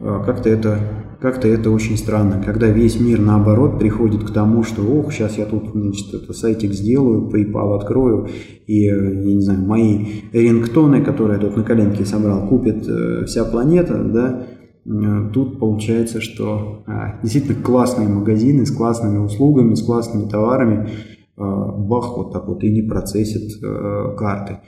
А, 0.00 0.24
как-то 0.24 0.48
это 0.48 0.78
как-то 1.20 1.48
это 1.48 1.70
очень 1.70 1.96
странно, 1.96 2.42
когда 2.44 2.68
весь 2.68 3.00
мир 3.00 3.20
наоборот 3.20 3.78
приходит 3.78 4.22
к 4.22 4.32
тому, 4.32 4.62
что 4.62 4.82
ох, 4.82 5.12
сейчас 5.12 5.36
я 5.36 5.46
тут 5.46 5.70
значит, 5.74 6.14
это 6.14 6.32
сайтик 6.32 6.72
сделаю, 6.72 7.28
PayPal 7.28 7.76
открою, 7.76 8.28
и, 8.66 8.82
я 8.84 8.94
не 9.00 9.40
знаю, 9.40 9.60
мои 9.60 10.06
рингтоны, 10.32 11.02
которые 11.02 11.40
я 11.40 11.46
тут 11.46 11.56
на 11.56 11.64
коленке 11.64 12.04
собрал, 12.04 12.46
купит 12.48 12.88
э, 12.88 13.24
вся 13.26 13.44
планета, 13.44 14.04
да, 14.04 14.46
э, 14.86 15.30
тут 15.32 15.58
получается, 15.58 16.20
что 16.20 16.84
а, 16.86 17.18
действительно 17.22 17.60
классные 17.60 18.08
магазины 18.08 18.64
с 18.64 18.70
классными 18.70 19.18
услугами, 19.18 19.74
с 19.74 19.82
классными 19.82 20.28
товарами, 20.28 20.88
а, 21.36 21.72
бах, 21.72 22.16
вот 22.16 22.32
так 22.32 22.46
вот 22.46 22.62
и 22.62 22.70
не 22.70 22.82
процессит 22.82 23.62
а, 23.64 24.14
карты. 24.14 24.58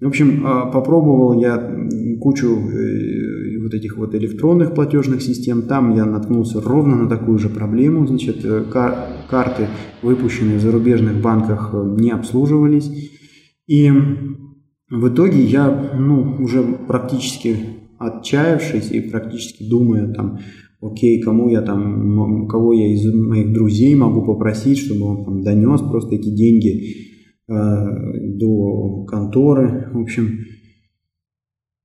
В 0.00 0.06
общем, 0.06 0.46
а, 0.46 0.66
попробовал 0.66 1.38
я 1.38 1.58
кучу 2.20 2.48
э, 2.48 3.49
вот 3.70 3.74
этих 3.74 3.96
вот 3.96 4.14
электронных 4.14 4.74
платежных 4.74 5.22
систем. 5.22 5.62
Там 5.62 5.94
я 5.94 6.04
наткнулся 6.04 6.60
ровно 6.60 6.96
на 6.96 7.08
такую 7.08 7.38
же 7.38 7.48
проблему. 7.48 8.06
Значит, 8.06 8.44
э, 8.44 8.64
карты, 9.28 9.68
выпущенные 10.02 10.58
в 10.58 10.60
зарубежных 10.60 11.20
банках, 11.22 11.70
э, 11.72 11.96
не 11.98 12.10
обслуживались. 12.10 12.90
И 13.66 13.90
в 14.90 15.08
итоге 15.08 15.42
я, 15.44 15.92
ну, 15.96 16.36
уже 16.40 16.62
практически 16.62 17.56
отчаявшись 17.98 18.90
и 18.90 19.00
практически 19.00 19.68
думая 19.68 20.12
там, 20.12 20.38
окей, 20.80 21.20
кому 21.20 21.48
я 21.48 21.62
там, 21.62 22.48
кого 22.48 22.72
я 22.72 22.92
из 22.92 23.04
моих 23.14 23.52
друзей 23.52 23.94
могу 23.94 24.24
попросить, 24.24 24.78
чтобы 24.78 25.06
он 25.06 25.24
там 25.24 25.42
донес 25.42 25.80
просто 25.82 26.16
эти 26.16 26.30
деньги 26.30 27.10
Э, 27.50 27.84
до 28.38 29.04
конторы, 29.06 29.90
в 29.92 29.98
общем. 29.98 30.38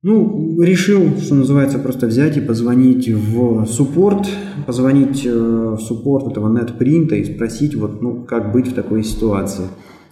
Ну, 0.08 0.62
решил, 0.62 1.18
что 1.18 1.34
называется, 1.34 1.80
просто 1.80 2.06
взять 2.06 2.38
и 2.38 2.40
позвонить 2.40 3.10
в 3.10 3.66
суппорт, 3.66 4.30
позвонить 4.68 5.26
э, 5.26 5.32
в 5.32 5.80
суппорт 5.80 6.28
этого 6.28 6.48
NetPrint 6.48 7.18
и 7.18 7.24
спросить, 7.34 7.74
вот, 7.74 8.04
ну, 8.04 8.24
как 8.24 8.52
быть 8.52 8.68
в 8.68 8.76
такой 8.76 9.04
ситуации. 9.04 9.64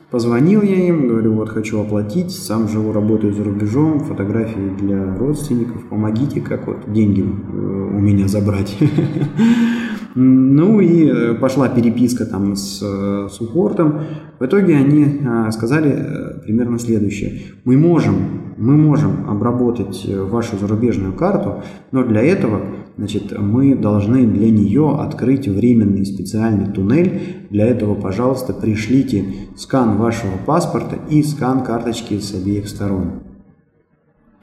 Позвонил 0.09 0.63
я 0.63 0.87
им, 0.87 1.09
говорю, 1.09 1.35
вот 1.35 1.49
хочу 1.49 1.79
оплатить, 1.79 2.31
сам 2.31 2.67
живу, 2.67 2.91
работаю 2.91 3.35
за 3.35 3.43
рубежом, 3.43 3.99
фотографии 3.99 4.75
для 4.79 5.15
родственников, 5.15 5.87
помогите, 5.87 6.41
как 6.41 6.65
вот 6.65 6.91
деньги 6.91 7.21
э, 7.21 7.25
у 7.25 7.99
меня 7.99 8.27
забрать. 8.27 8.75
Ну 10.15 10.79
и 10.79 11.07
э, 11.07 11.33
пошла 11.35 11.69
переписка 11.69 12.25
там 12.25 12.55
с 12.55 12.81
э, 12.83 13.29
суппортом. 13.31 14.01
В 14.39 14.45
итоге 14.45 14.75
они 14.75 15.05
э, 15.05 15.51
сказали 15.51 16.41
примерно 16.43 16.77
следующее. 16.77 17.41
Мы 17.63 17.77
можем, 17.77 18.15
мы 18.57 18.77
можем 18.77 19.27
обработать 19.27 20.05
вашу 20.07 20.57
зарубежную 20.57 21.13
карту, 21.13 21.63
но 21.91 22.03
для 22.03 22.21
этого 22.21 22.61
значит, 22.95 23.37
мы 23.39 23.75
должны 23.75 24.27
для 24.27 24.51
нее 24.51 24.95
открыть 24.99 25.47
временный 25.47 26.05
специальный 26.05 26.71
туннель. 26.71 27.47
Для 27.49 27.65
этого, 27.65 27.95
пожалуйста, 27.95 28.53
пришлите 28.53 29.25
скан 29.55 29.97
вашего 29.97 30.37
паспорта 30.45 30.97
и 31.09 31.23
скан 31.23 31.63
карточки 31.63 32.19
с 32.19 32.35
обеих 32.35 32.67
сторон. 32.67 33.23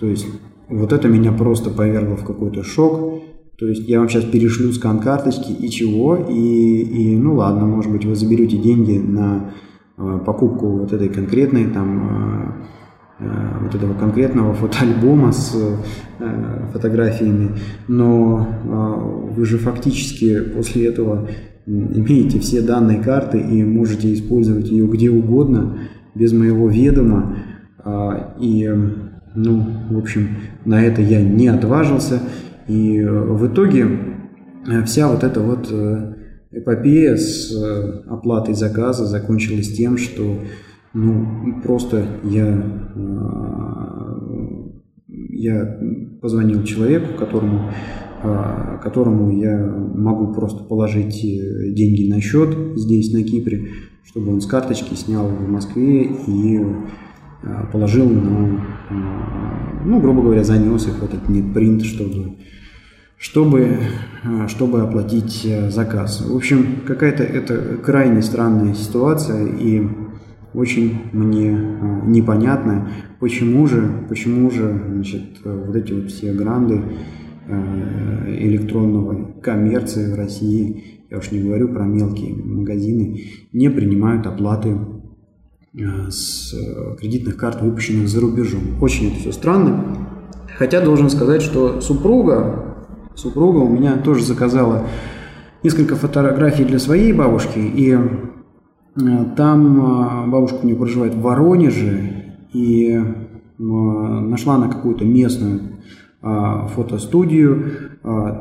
То 0.00 0.06
есть 0.06 0.26
вот 0.68 0.92
это 0.92 1.08
меня 1.08 1.30
просто 1.30 1.70
повергло 1.70 2.16
в 2.16 2.24
какой-то 2.24 2.64
шок. 2.64 3.22
То 3.60 3.68
есть 3.68 3.86
я 3.86 3.98
вам 3.98 4.08
сейчас 4.08 4.24
перешлю 4.24 4.72
скан 4.72 5.00
карточки 5.00 5.52
и 5.52 5.68
чего, 5.68 6.16
и, 6.16 6.80
и 6.80 7.16
ну 7.16 7.34
ладно, 7.34 7.66
может 7.66 7.92
быть, 7.92 8.06
вы 8.06 8.14
заберете 8.14 8.56
деньги 8.56 8.96
на 8.96 9.52
э, 9.98 10.18
покупку 10.24 10.78
вот 10.78 10.94
этой 10.94 11.10
конкретной 11.10 11.66
там 11.66 12.66
вот 13.60 13.74
этого 13.74 13.92
конкретного 13.92 14.54
фотоальбома 14.60 15.32
с 15.32 15.54
фотографиями, 16.72 17.50
но 17.86 19.28
вы 19.36 19.44
же 19.44 19.58
фактически 19.58 20.40
после 20.40 20.86
этого 20.86 21.28
имеете 21.66 22.38
все 22.40 22.62
данные 22.62 23.02
карты 23.02 23.38
и 23.38 23.62
можете 23.62 24.14
использовать 24.14 24.70
ее 24.70 24.86
где 24.86 25.10
угодно 25.10 25.80
без 26.14 26.32
моего 26.32 26.68
ведома. 26.68 27.36
И, 28.40 28.70
ну, 29.34 29.66
в 29.90 29.98
общем, 29.98 30.28
на 30.64 30.82
это 30.82 31.02
я 31.02 31.22
не 31.22 31.48
отважился. 31.48 32.20
И 32.70 33.02
в 33.02 33.52
итоге 33.52 33.86
вся 34.84 35.08
вот 35.08 35.24
эта 35.24 35.40
вот 35.40 35.68
эпопея 36.50 37.16
с 37.16 37.52
э, 37.52 38.02
оплатой 38.08 38.54
заказа 38.54 39.06
закончилась 39.06 39.72
тем, 39.72 39.96
что 39.96 40.38
ну, 40.92 41.60
просто 41.62 42.04
я, 42.24 42.46
э, 42.94 43.10
я 45.08 45.78
позвонил 46.20 46.64
человеку, 46.64 47.16
которому, 47.16 47.70
э, 48.22 48.78
которому 48.82 49.30
я 49.30 49.58
могу 49.58 50.34
просто 50.34 50.64
положить 50.64 51.22
деньги 51.22 52.10
на 52.10 52.20
счет 52.20 52.56
здесь, 52.76 53.12
на 53.12 53.22
Кипре, 53.22 53.68
чтобы 54.04 54.32
он 54.32 54.40
с 54.40 54.46
карточки 54.46 54.94
снял 54.94 55.28
в 55.28 55.48
Москве 55.48 56.10
и 56.26 56.60
положил 57.72 58.08
на, 58.08 58.60
ну, 59.84 60.00
грубо 60.00 60.22
говоря, 60.22 60.44
занес 60.44 60.86
их 60.86 60.94
в 61.00 61.04
этот 61.04 61.28
нетпринт, 61.28 61.82
чтобы 61.82 62.36
чтобы, 63.20 63.76
э, 64.24 64.48
чтобы 64.48 64.80
оплатить 64.80 65.42
э, 65.44 65.70
заказ. 65.70 66.26
В 66.26 66.34
общем, 66.34 66.80
какая-то 66.86 67.22
это 67.22 67.76
крайне 67.76 68.22
странная 68.22 68.72
ситуация 68.72 69.46
и 69.46 69.86
очень 70.54 71.02
мне 71.12 71.50
э, 71.50 72.00
непонятно, 72.06 72.88
почему 73.20 73.66
же, 73.66 74.06
почему 74.08 74.50
же 74.50 74.82
значит, 74.88 75.38
вот 75.44 75.76
эти 75.76 75.92
вот 75.92 76.10
все 76.10 76.32
гранды 76.32 76.82
электронного 78.28 79.40
коммерции 79.40 80.12
в 80.12 80.16
России, 80.16 81.04
я 81.10 81.18
уж 81.18 81.32
не 81.32 81.40
говорю 81.40 81.68
про 81.68 81.84
мелкие 81.84 82.32
магазины, 82.32 83.22
не 83.52 83.68
принимают 83.68 84.24
оплаты 84.28 84.76
с 85.72 86.54
кредитных 86.98 87.36
карт, 87.36 87.62
выпущенных 87.62 88.08
за 88.08 88.20
рубежом. 88.20 88.82
Очень 88.82 89.12
это 89.12 89.20
все 89.20 89.32
странно. 89.32 90.08
Хотя 90.58 90.80
должен 90.80 91.10
сказать, 91.10 91.42
что 91.42 91.80
супруга 91.80 92.70
супруга 93.20 93.58
у 93.58 93.68
меня 93.68 93.96
тоже 93.98 94.24
заказала 94.24 94.86
несколько 95.62 95.96
фотографий 95.96 96.64
для 96.64 96.78
своей 96.78 97.12
бабушки, 97.12 97.58
и 97.58 97.92
э, 97.92 97.98
там 99.36 100.26
э, 100.26 100.30
бабушка 100.30 100.60
у 100.62 100.66
нее 100.66 100.76
проживает 100.76 101.14
в 101.14 101.20
Воронеже, 101.20 102.36
и 102.52 102.92
э, 102.92 103.02
нашла 103.62 104.58
на 104.58 104.68
какую-то 104.68 105.04
местную 105.04 105.60
фотостудию, 106.22 107.72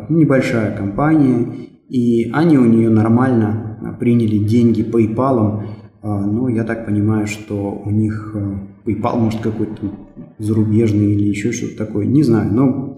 небольшая 0.10 0.76
компания, 0.76 1.48
и 1.88 2.30
они 2.34 2.58
у 2.58 2.66
нее 2.66 2.90
нормально 2.90 3.96
приняли 4.02 4.38
деньги 4.38 4.82
PayPal, 4.82 5.64
но 6.02 6.50
я 6.50 6.64
так 6.64 6.86
понимаю, 6.86 7.28
что 7.28 7.82
у 7.86 7.90
них 7.90 8.36
PayPal 8.86 9.20
может 9.20 9.42
какой-то 9.42 9.92
зарубежный 10.38 11.14
или 11.14 11.24
еще 11.24 11.52
что-то 11.52 11.78
такое, 11.78 12.06
не 12.06 12.24
знаю, 12.24 12.54
но 12.54 12.90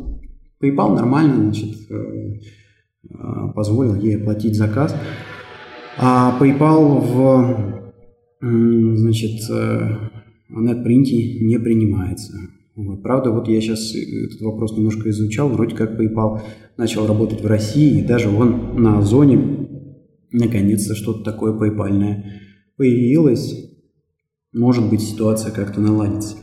PayPal 0.62 0.96
нормально, 0.96 1.36
значит, 1.36 1.76
э, 1.90 2.34
э, 3.10 3.18
позволил 3.56 3.96
ей 3.96 4.18
оплатить 4.18 4.56
заказ. 4.56 4.96
А 5.98 6.38
PayPal 6.40 7.02
в, 7.02 7.86
значит, 8.40 9.42
э, 9.50 9.98
NetPrint 10.52 11.40
не 11.42 11.60
принимается. 11.60 12.34
Вот. 12.76 13.04
Правда, 13.04 13.32
вот 13.32 13.48
я 13.48 13.60
сейчас 13.60 13.94
этот 13.96 14.42
вопрос 14.42 14.78
немножко 14.78 15.10
изучал, 15.10 15.50
вроде 15.50 15.76
как 15.76 16.00
PayPal 16.00 16.42
начал 16.78 17.06
работать 17.08 17.42
в 17.42 17.48
России, 17.48 18.00
и 18.00 18.06
даже 18.06 18.30
он 18.30 18.82
на 18.82 19.00
Озоне 19.00 19.68
наконец-то 20.32 20.96
что-то 20.96 21.24
такое 21.24 21.54
PayPal 21.54 22.24
появилось. 22.82 23.70
Может 24.54 24.90
быть, 24.90 25.02
ситуация 25.02 25.52
как-то 25.52 25.80
наладится. 25.80 26.36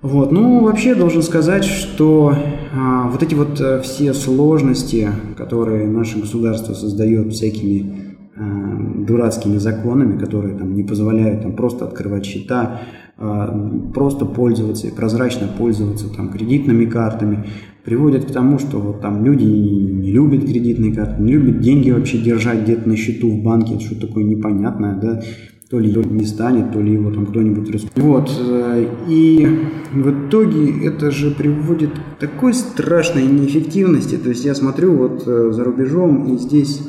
Вот, 0.00 0.32
ну, 0.32 0.64
вообще 0.64 0.94
должен 0.94 1.22
сказать, 1.22 1.64
что 1.64 2.34
а, 2.72 3.10
вот 3.10 3.22
эти 3.22 3.34
вот 3.34 3.60
а, 3.60 3.82
все 3.82 4.14
сложности, 4.14 5.08
которые 5.36 5.86
наше 5.86 6.18
государство 6.18 6.72
создает 6.72 7.34
всякими 7.34 8.16
а, 8.36 9.04
дурацкими 9.06 9.58
законами, 9.58 10.18
которые 10.18 10.56
там 10.56 10.74
не 10.74 10.82
позволяют 10.82 11.42
там 11.42 11.54
просто 11.54 11.84
открывать 11.84 12.24
счета, 12.24 12.80
а, 13.18 13.90
просто 13.92 14.24
пользоваться 14.24 14.86
и 14.86 14.94
прозрачно 14.94 15.46
пользоваться 15.58 16.08
там 16.08 16.30
кредитными 16.30 16.86
картами, 16.86 17.44
приводят 17.84 18.24
к 18.24 18.32
тому, 18.32 18.58
что 18.58 18.78
вот 18.78 19.00
там 19.00 19.24
люди 19.24 19.44
не 19.44 20.10
любят 20.10 20.44
кредитные 20.44 20.94
карты, 20.94 21.22
не 21.22 21.34
любят 21.34 21.60
деньги 21.60 21.90
вообще 21.90 22.18
держать 22.18 22.62
где-то 22.62 22.88
на 22.88 22.96
счету 22.96 23.30
в 23.30 23.42
банке, 23.42 23.74
это 23.74 23.84
что 23.84 24.06
такое 24.06 24.24
непонятное, 24.24 24.96
да, 24.96 25.22
то 25.68 25.80
ли 25.80 25.92
не 25.92 26.24
станет, 26.24 26.72
то 26.72 26.80
ли 26.80 26.92
его 26.92 27.10
там 27.10 27.26
кто-нибудь 27.26 27.70
раскупит. 27.70 28.02
Вот, 28.02 28.30
э, 28.38 28.86
и 29.08 29.46
в 29.92 30.28
итоге 30.28 30.86
это 30.86 31.10
же 31.10 31.32
приводит 31.32 31.90
к 31.90 32.20
такой 32.20 32.54
страшной 32.54 33.26
неэффективности. 33.26 34.16
То 34.16 34.28
есть 34.28 34.44
я 34.44 34.54
смотрю 34.54 34.96
вот 34.96 35.24
э, 35.26 35.50
за 35.52 35.64
рубежом, 35.64 36.34
и 36.34 36.38
здесь 36.38 36.82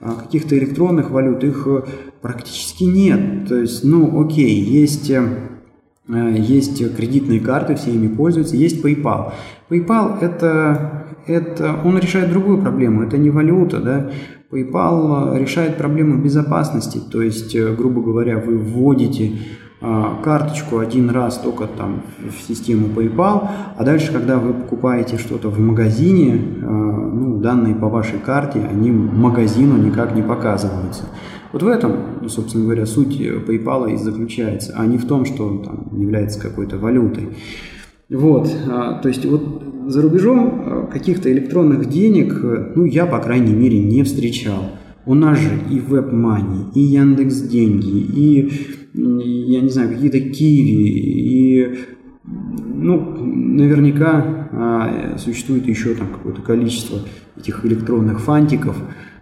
а, 0.00 0.14
каких-то 0.14 0.56
электронных 0.56 1.10
валют, 1.10 1.44
их 1.44 1.66
э, 1.66 1.82
практически 2.22 2.84
нет. 2.84 3.48
То 3.48 3.56
есть, 3.56 3.84
ну, 3.84 4.24
окей, 4.24 4.60
есть 4.60 5.10
есть 6.08 6.96
кредитные 6.96 7.38
карты, 7.38 7.76
все 7.76 7.92
ими 7.92 8.08
пользуются, 8.08 8.56
есть 8.56 8.84
PayPal. 8.84 9.32
PayPal 9.70 10.18
это, 10.20 11.06
это, 11.26 11.78
он 11.84 11.96
решает 11.98 12.30
другую 12.30 12.60
проблему, 12.60 13.02
это 13.04 13.16
не 13.16 13.30
валюта, 13.30 13.80
да, 13.80 14.10
PayPal 14.52 15.38
решает 15.38 15.78
проблему 15.78 16.22
безопасности, 16.22 17.00
то 17.10 17.22
есть, 17.22 17.54
э, 17.54 17.74
грубо 17.74 18.02
говоря, 18.02 18.38
вы 18.38 18.58
вводите 18.58 19.38
а, 19.84 20.20
карточку 20.22 20.78
один 20.78 21.10
раз 21.10 21.38
только 21.38 21.66
там 21.66 22.02
в 22.20 22.40
систему 22.46 22.86
PayPal, 22.86 23.48
а 23.76 23.84
дальше, 23.84 24.12
когда 24.12 24.38
вы 24.38 24.52
покупаете 24.52 25.18
что-то 25.18 25.48
в 25.48 25.58
магазине, 25.58 26.40
а, 26.62 26.66
ну, 26.66 27.38
данные 27.38 27.74
по 27.74 27.88
вашей 27.88 28.20
карте, 28.20 28.60
они 28.70 28.92
магазину 28.92 29.76
никак 29.76 30.14
не 30.14 30.22
показываются. 30.22 31.06
Вот 31.52 31.64
в 31.64 31.66
этом, 31.66 32.28
собственно 32.28 32.64
говоря, 32.64 32.86
суть 32.86 33.20
PayPal 33.20 33.92
и 33.92 33.96
заключается, 33.96 34.74
а 34.76 34.86
не 34.86 34.98
в 34.98 35.06
том, 35.06 35.24
что 35.24 35.46
он 35.46 35.64
там 35.64 35.88
является 36.00 36.40
какой-то 36.40 36.78
валютой. 36.78 37.30
Вот, 38.08 38.48
а, 38.70 39.00
то 39.00 39.08
есть 39.08 39.26
вот 39.26 39.64
за 39.86 40.02
рубежом 40.02 40.62
а, 40.64 40.86
каких-то 40.86 41.32
электронных 41.32 41.88
денег, 41.88 42.38
э, 42.42 42.72
ну, 42.74 42.84
я, 42.84 43.06
по 43.06 43.18
крайней 43.18 43.54
мере, 43.54 43.78
не 43.78 44.02
встречал. 44.02 44.72
У 45.04 45.14
нас 45.14 45.38
же 45.38 45.50
и 45.70 45.78
WebMoney, 45.78 46.72
и 46.74 46.80
Яндекс 46.80 47.42
Деньги, 47.42 47.98
и, 47.98 48.52
я 48.94 49.60
не 49.60 49.68
знаю, 49.68 49.90
какие-то 49.90 50.20
Киви, 50.20 50.88
и, 51.00 51.78
ну, 52.24 53.16
наверняка 53.24 54.48
а, 54.52 55.16
существует 55.18 55.66
еще 55.66 55.94
там 55.94 56.08
какое-то 56.08 56.42
количество 56.42 57.00
этих 57.36 57.64
электронных 57.64 58.20
фантиков, 58.20 58.76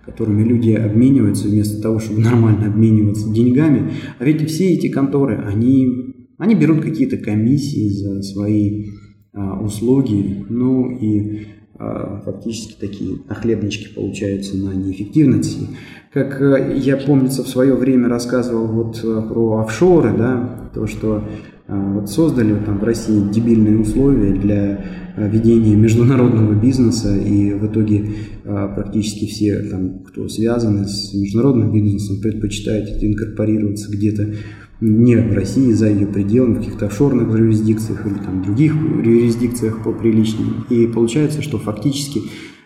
которыми 0.04 0.42
люди 0.42 0.72
обмениваются 0.72 1.48
вместо 1.48 1.80
того, 1.80 1.98
чтобы 1.98 2.20
нормально 2.24 2.66
обмениваться 2.66 3.32
деньгами. 3.32 3.92
А 4.18 4.24
ведь 4.24 4.46
все 4.48 4.72
эти 4.74 4.88
конторы, 4.88 5.36
они 5.36 6.10
они 6.40 6.54
берут 6.54 6.80
какие-то 6.80 7.18
комиссии 7.18 7.90
за 7.90 8.22
свои 8.22 8.86
услуги, 9.32 10.44
ну 10.48 10.90
и 10.90 11.46
а, 11.82 12.20
фактически 12.22 12.78
такие 12.78 13.20
нахлебнички 13.26 13.94
получаются 13.94 14.54
на 14.54 14.72
неэффективности. 14.72 15.68
Как 16.12 16.38
а, 16.42 16.58
я, 16.58 16.98
помнится, 16.98 17.42
в 17.42 17.48
свое 17.48 17.74
время 17.74 18.08
рассказывал 18.10 18.66
вот 18.66 19.00
а, 19.02 19.22
про 19.22 19.60
офшоры, 19.60 20.12
да, 20.14 20.70
то, 20.74 20.86
что 20.86 21.24
а, 21.59 21.59
вот 21.78 22.10
создали 22.10 22.54
там 22.64 22.78
в 22.78 22.84
России 22.84 23.20
дебильные 23.30 23.78
условия 23.78 24.32
для 24.32 24.84
а, 25.16 25.28
ведения 25.28 25.76
международного 25.76 26.54
бизнеса, 26.54 27.16
и 27.16 27.52
в 27.52 27.66
итоге 27.66 28.10
а, 28.44 28.68
практически 28.68 29.26
все, 29.26 29.60
там, 29.70 30.00
кто 30.00 30.28
связаны 30.28 30.86
с 30.86 31.14
международным 31.14 31.72
бизнесом, 31.72 32.20
предпочитают 32.20 33.02
инкорпорироваться 33.02 33.90
где-то 33.90 34.34
не 34.80 35.16
в 35.16 35.34
России, 35.34 35.72
за 35.72 35.90
ее 35.90 36.06
пределами, 36.06 36.54
в 36.54 36.58
каких-то 36.58 36.86
офшорных 36.86 37.38
юрисдикциях 37.38 38.06
или 38.06 38.14
там 38.14 38.42
других 38.42 38.74
юрисдикциях 38.74 39.82
по 39.84 39.92
приличным. 39.92 40.64
И 40.70 40.86
получается, 40.86 41.42
что 41.42 41.58
фактически 41.58 42.22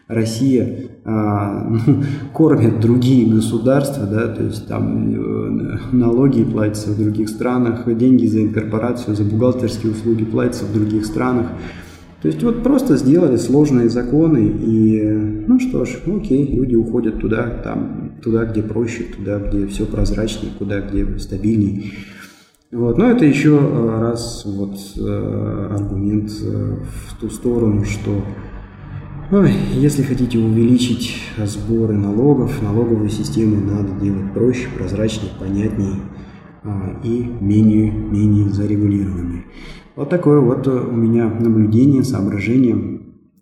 Россия 0.09 0.91
а, 1.05 1.67
ну, 1.87 2.03
кормит 2.33 2.81
другие 2.81 3.33
государства, 3.33 4.07
да, 4.07 4.29
то 4.29 4.43
есть 4.45 4.67
там 4.69 5.15
э, 5.15 5.79
налоги 5.93 6.45
платятся 6.45 6.91
в 6.91 6.99
других 6.99 7.29
странах, 7.29 7.85
деньги 7.97 8.27
за 8.27 8.43
инкорпорацию, 8.43 9.17
за 9.17 9.25
бухгалтерские 9.25 9.93
услуги 9.93 10.25
платятся 10.25 10.67
в 10.67 10.73
других 10.73 11.07
странах. 11.07 11.47
То 12.21 12.29
есть 12.29 12.43
вот 12.43 12.63
просто 12.63 12.97
сделали 12.97 13.37
сложные 13.37 13.91
законы 13.91 14.47
и, 14.47 15.03
ну 15.47 15.61
что 15.61 15.85
ж, 15.85 16.01
окей, 16.07 16.55
люди 16.55 16.75
уходят 16.75 17.21
туда, 17.21 17.51
там, 17.63 18.13
туда, 18.23 18.47
где 18.47 18.63
проще, 18.63 19.05
туда, 19.05 19.39
где 19.39 19.67
все 19.67 19.85
прозрачнее, 19.85 20.53
куда, 20.59 20.81
где 20.81 21.19
стабильнее. 21.19 21.93
Вот. 22.73 22.97
Но 22.97 23.11
это 23.11 23.27
еще 23.27 23.59
раз 24.01 24.45
вот 24.47 24.79
аргумент 24.97 26.31
в 26.31 27.21
ту 27.21 27.29
сторону, 27.29 27.85
что 27.85 28.23
Ой, 29.31 29.53
если 29.75 30.03
хотите 30.03 30.39
увеличить 30.39 31.17
сборы 31.39 31.95
налогов, 31.95 32.63
налоговую 32.63 33.09
систему 33.09 33.57
надо 33.57 33.99
делать 33.99 34.35
проще, 34.35 34.69
прозрачнее, 34.77 35.33
понятнее 35.41 35.95
а, 36.63 37.01
и 37.03 37.25
менее, 37.41 37.91
менее 37.91 38.51
зарегулированной. 38.51 39.47
Вот 39.97 40.11
такое 40.11 40.41
вот 40.41 40.67
у 40.69 40.93
меня 40.93 41.27
наблюдение, 41.27 42.05
соображение. 42.05 43.01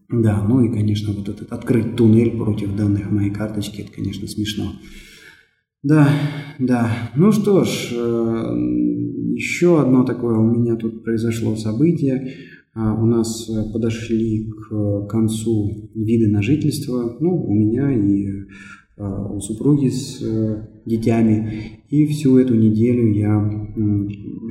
Да, 0.09 0.45
ну 0.47 0.61
и, 0.61 0.73
конечно, 0.73 1.13
вот 1.15 1.29
этот 1.29 1.53
открыть 1.53 1.97
туннель 1.97 2.37
против 2.37 2.77
данных 2.77 3.11
моей 3.11 3.31
карточки, 3.31 3.81
это, 3.81 3.93
конечно, 3.93 4.29
смешно. 4.29 4.73
Да, 5.83 6.09
да. 6.61 7.11
Ну 7.17 7.33
что 7.33 7.65
ж, 7.65 7.89
э, 7.93 8.55
еще 9.35 9.81
одно 9.81 10.05
такое 10.05 10.37
у 10.37 10.45
меня 10.45 10.77
тут 10.77 11.03
произошло 11.03 11.57
событие. 11.57 12.35
А, 12.75 12.95
у 12.95 13.05
нас 13.05 13.51
э, 13.51 13.71
подошли 13.71 14.51
к 14.51 14.73
э, 14.73 15.07
концу 15.07 15.91
виды 15.95 16.29
на 16.29 16.41
жительство, 16.41 17.17
ну, 17.21 17.45
у 17.45 17.53
меня 17.53 17.93
и 17.93 18.27
э, 18.97 19.27
у 19.31 19.41
супруги 19.41 19.89
с 19.89 20.23
детьми. 20.87 21.81
И 21.91 22.07
всю 22.07 22.39
эту 22.39 22.55
неделю 22.55 23.13
я 23.13 23.69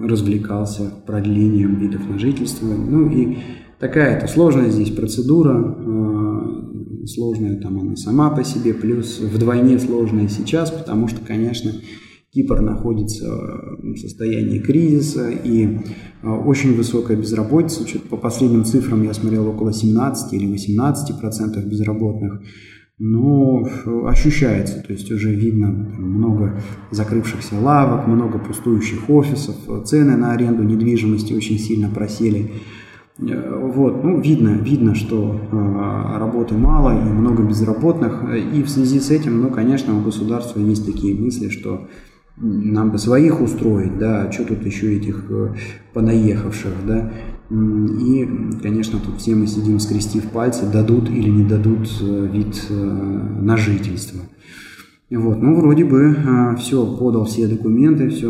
развлекался 0.03 0.93
продлением 1.07 1.79
видов 1.79 2.07
на 2.07 2.19
жительство. 2.19 2.67
Ну 2.67 3.09
и 3.09 3.37
такая 3.79 4.17
это 4.17 4.27
сложная 4.27 4.69
здесь 4.69 4.91
процедура, 4.91 5.75
сложная 7.07 7.59
там 7.59 7.79
она 7.79 7.95
сама 7.95 8.29
по 8.29 8.43
себе, 8.43 8.75
плюс 8.75 9.19
вдвойне 9.19 9.79
сложная 9.79 10.27
сейчас, 10.29 10.69
потому 10.69 11.07
что, 11.07 11.19
конечно, 11.25 11.71
Кипр 12.33 12.61
находится 12.61 13.27
в 13.83 13.97
состоянии 13.97 14.59
кризиса 14.59 15.29
и 15.29 15.79
а, 16.21 16.37
очень 16.37 16.75
высокая 16.75 17.17
безработица. 17.17 17.83
По 18.09 18.15
последним 18.15 18.63
цифрам 18.63 19.03
я 19.03 19.13
смотрел 19.13 19.49
около 19.49 19.73
17 19.73 20.31
или 20.33 20.49
18 20.49 21.19
процентов 21.19 21.65
безработных. 21.65 22.41
Но 23.03 23.67
ощущается, 24.05 24.81
то 24.81 24.93
есть 24.93 25.11
уже 25.11 25.33
видно 25.33 25.69
много 25.69 26.61
закрывшихся 26.91 27.59
лавок, 27.59 28.07
много 28.07 28.37
пустующих 28.37 29.09
офисов, 29.09 29.55
цены 29.85 30.15
на 30.15 30.33
аренду 30.33 30.61
недвижимости 30.61 31.33
очень 31.33 31.57
сильно 31.57 31.89
просели. 31.89 32.51
Э, 33.19 33.71
вот, 33.73 34.03
ну, 34.03 34.21
видно, 34.21 34.49
видно, 34.61 34.95
что 34.95 35.35
э, 35.35 36.17
работы 36.19 36.55
мало 36.55 36.91
и 36.91 37.11
много 37.11 37.43
безработных. 37.43 38.23
И 38.53 38.61
в 38.63 38.69
связи 38.69 38.99
с 38.99 39.09
этим, 39.09 39.41
ну, 39.41 39.49
конечно, 39.49 39.97
у 39.97 40.01
государства 40.01 40.59
есть 40.59 40.85
такие 40.85 41.15
мысли, 41.19 41.49
что 41.49 41.87
нам 42.41 42.91
бы 42.91 42.97
своих 42.97 43.39
устроить, 43.39 43.97
да, 43.97 44.23
а 44.23 44.31
что 44.31 44.45
тут 44.45 44.65
еще 44.65 44.95
этих 44.97 45.25
э, 45.29 45.53
понаехавших, 45.93 46.73
да, 46.87 47.11
и, 47.49 48.27
конечно, 48.63 48.99
тут 48.99 49.17
все 49.17 49.35
мы 49.35 49.45
сидим, 49.45 49.79
скрестив 49.79 50.31
пальцы, 50.31 50.65
дадут 50.71 51.09
или 51.09 51.29
не 51.29 51.43
дадут 51.43 51.87
э, 52.01 52.27
вид 52.31 52.65
э, 52.69 52.73
на 52.73 53.57
жительство. 53.57 54.21
Вот, 55.11 55.41
ну, 55.41 55.55
вроде 55.59 55.83
бы 55.83 56.15
все, 56.57 56.85
подал 56.97 57.25
все 57.25 57.45
документы, 57.45 58.07
все 58.07 58.29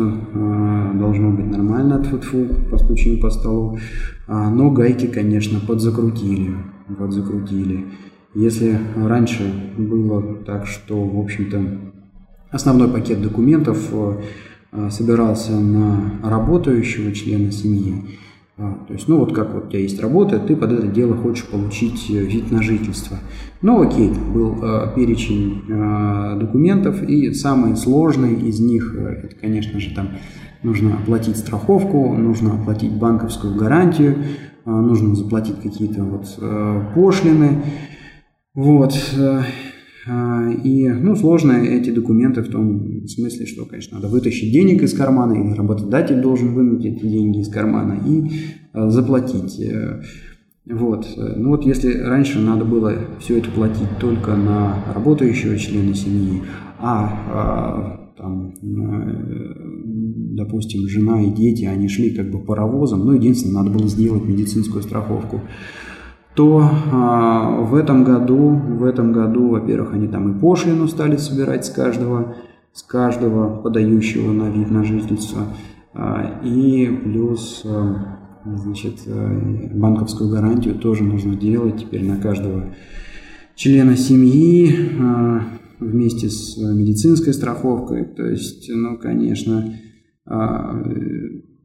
должно 0.94 1.30
быть 1.30 1.46
нормально, 1.46 2.02
тьфу-тьфу, 2.02 2.48
постучим 2.72 3.20
по 3.20 3.30
столу, 3.30 3.78
но 4.26 4.68
гайки, 4.72 5.06
конечно, 5.06 5.60
подзакрутили, 5.60 6.56
подзакрутили. 6.98 7.86
Если 8.34 8.76
раньше 8.96 9.44
было 9.78 10.38
так, 10.44 10.66
что, 10.66 11.00
в 11.04 11.20
общем-то, 11.20 11.92
Основной 12.52 12.88
пакет 12.88 13.22
документов 13.22 13.88
э, 13.92 14.20
э, 14.72 14.90
собирался 14.90 15.52
на 15.52 16.20
работающего 16.22 17.10
члена 17.12 17.50
семьи. 17.50 17.94
А, 18.58 18.74
то 18.86 18.92
есть, 18.92 19.08
ну 19.08 19.16
вот 19.16 19.34
как 19.34 19.54
вот 19.54 19.64
у 19.64 19.68
тебя 19.70 19.80
есть 19.80 19.98
работа, 19.98 20.38
ты 20.38 20.54
под 20.54 20.72
это 20.72 20.86
дело 20.86 21.16
хочешь 21.16 21.46
получить 21.46 22.10
э, 22.10 22.12
вид 22.12 22.50
на 22.50 22.62
жительство. 22.62 23.16
Ну 23.62 23.80
окей, 23.80 24.10
был 24.10 24.56
перечень 24.94 25.62
документов, 26.38 27.02
и 27.02 27.32
самый 27.32 27.76
сложный 27.76 28.34
из 28.34 28.60
них, 28.60 28.94
это, 28.94 29.34
конечно 29.36 29.80
же, 29.80 29.94
там 29.94 30.10
нужно 30.62 30.94
оплатить 30.96 31.38
страховку, 31.38 32.12
нужно 32.12 32.54
оплатить 32.54 32.92
банковскую 32.92 33.54
гарантию, 33.54 34.16
нужно 34.64 35.14
заплатить 35.14 35.62
какие-то 35.62 36.02
вот 36.02 36.26
пошлины. 36.94 37.62
Вот. 38.54 38.94
И, 40.04 40.88
ну, 40.88 41.14
сложно 41.14 41.52
эти 41.52 41.90
документы 41.90 42.42
в 42.42 42.48
том 42.48 43.06
смысле, 43.06 43.46
что, 43.46 43.64
конечно, 43.64 43.98
надо 43.98 44.08
вытащить 44.08 44.52
денег 44.52 44.82
из 44.82 44.94
кармана, 44.94 45.34
или 45.34 45.54
работодатель 45.54 46.20
должен 46.20 46.54
вынуть 46.54 46.84
эти 46.84 47.06
деньги 47.06 47.40
из 47.40 47.48
кармана 47.48 48.00
и 48.04 48.30
а, 48.72 48.90
заплатить. 48.90 49.60
Э, 49.60 50.02
вот. 50.66 51.06
Ну 51.16 51.50
вот 51.50 51.64
если 51.64 51.92
раньше 51.98 52.40
надо 52.40 52.64
было 52.64 52.94
все 53.20 53.38
это 53.38 53.50
платить 53.50 53.98
только 54.00 54.34
на 54.34 54.84
работающего 54.92 55.56
члена 55.56 55.94
семьи, 55.94 56.42
а, 56.80 57.08
а 57.30 58.02
там, 58.16 58.54
э, 58.60 59.54
допустим, 60.36 60.88
жена 60.88 61.22
и 61.22 61.30
дети, 61.30 61.64
они 61.64 61.88
шли 61.88 62.10
как 62.10 62.30
бы 62.30 62.40
паровозом, 62.40 63.04
ну, 63.04 63.12
единственное, 63.12 63.62
надо 63.62 63.70
было 63.70 63.88
сделать 63.88 64.24
медицинскую 64.24 64.82
страховку 64.82 65.42
то 66.34 66.66
а, 66.90 67.60
в 67.60 67.74
этом 67.74 68.04
году, 68.04 68.48
в 68.50 68.84
этом 68.84 69.12
году, 69.12 69.48
во-первых, 69.48 69.92
они 69.92 70.08
там 70.08 70.32
и 70.32 70.40
пошлину 70.40 70.88
стали 70.88 71.16
собирать 71.16 71.66
с 71.66 71.70
каждого, 71.70 72.36
с 72.72 72.82
каждого 72.82 73.60
подающего 73.60 74.32
на 74.32 74.48
вид 74.50 74.70
на 74.70 74.82
жительство, 74.82 75.42
а, 75.92 76.40
и 76.42 76.86
плюс, 77.04 77.62
а, 77.66 78.18
значит, 78.46 79.00
а, 79.06 79.70
банковскую 79.74 80.30
гарантию 80.30 80.76
тоже 80.76 81.04
нужно 81.04 81.34
делать 81.34 81.80
теперь 81.80 82.06
на 82.06 82.16
каждого 82.16 82.74
члена 83.54 83.96
семьи 83.96 84.74
а, 84.98 85.42
вместе 85.80 86.30
с 86.30 86.56
медицинской 86.56 87.34
страховкой. 87.34 88.04
То 88.04 88.24
есть, 88.24 88.70
ну, 88.72 88.96
конечно, 88.96 89.74
а, 90.24 90.82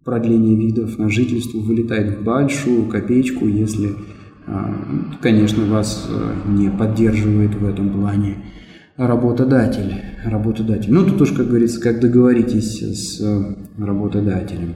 продление 0.03 0.58
видов 0.58 0.97
на 0.97 1.10
жительство 1.10 1.60
вылетает 1.60 2.17
в 2.17 2.23
большую 2.23 2.88
копеечку, 2.88 3.47
если 3.47 3.91
конечно, 5.22 5.66
вас 5.66 6.08
э, 6.10 6.50
не 6.50 6.70
поддерживает 6.70 7.56
в 7.56 7.66
этом 7.66 7.90
плане 7.90 8.38
работодатель. 8.96 9.94
работодатель. 10.24 10.92
Ну, 10.92 11.06
тут 11.06 11.22
уж, 11.22 11.32
как 11.32 11.48
говорится, 11.48 11.82
как 11.82 12.00
договоритесь 12.00 12.82
с 12.82 13.22
э, 13.22 13.56
работодателем. 13.78 14.76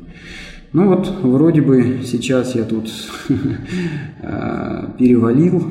Ну 0.74 0.88
вот, 0.88 1.14
вроде 1.22 1.62
бы 1.62 2.02
сейчас 2.06 2.56
я 2.56 2.64
тут 2.64 2.92
э, 3.30 4.84
перевалил 4.98 5.64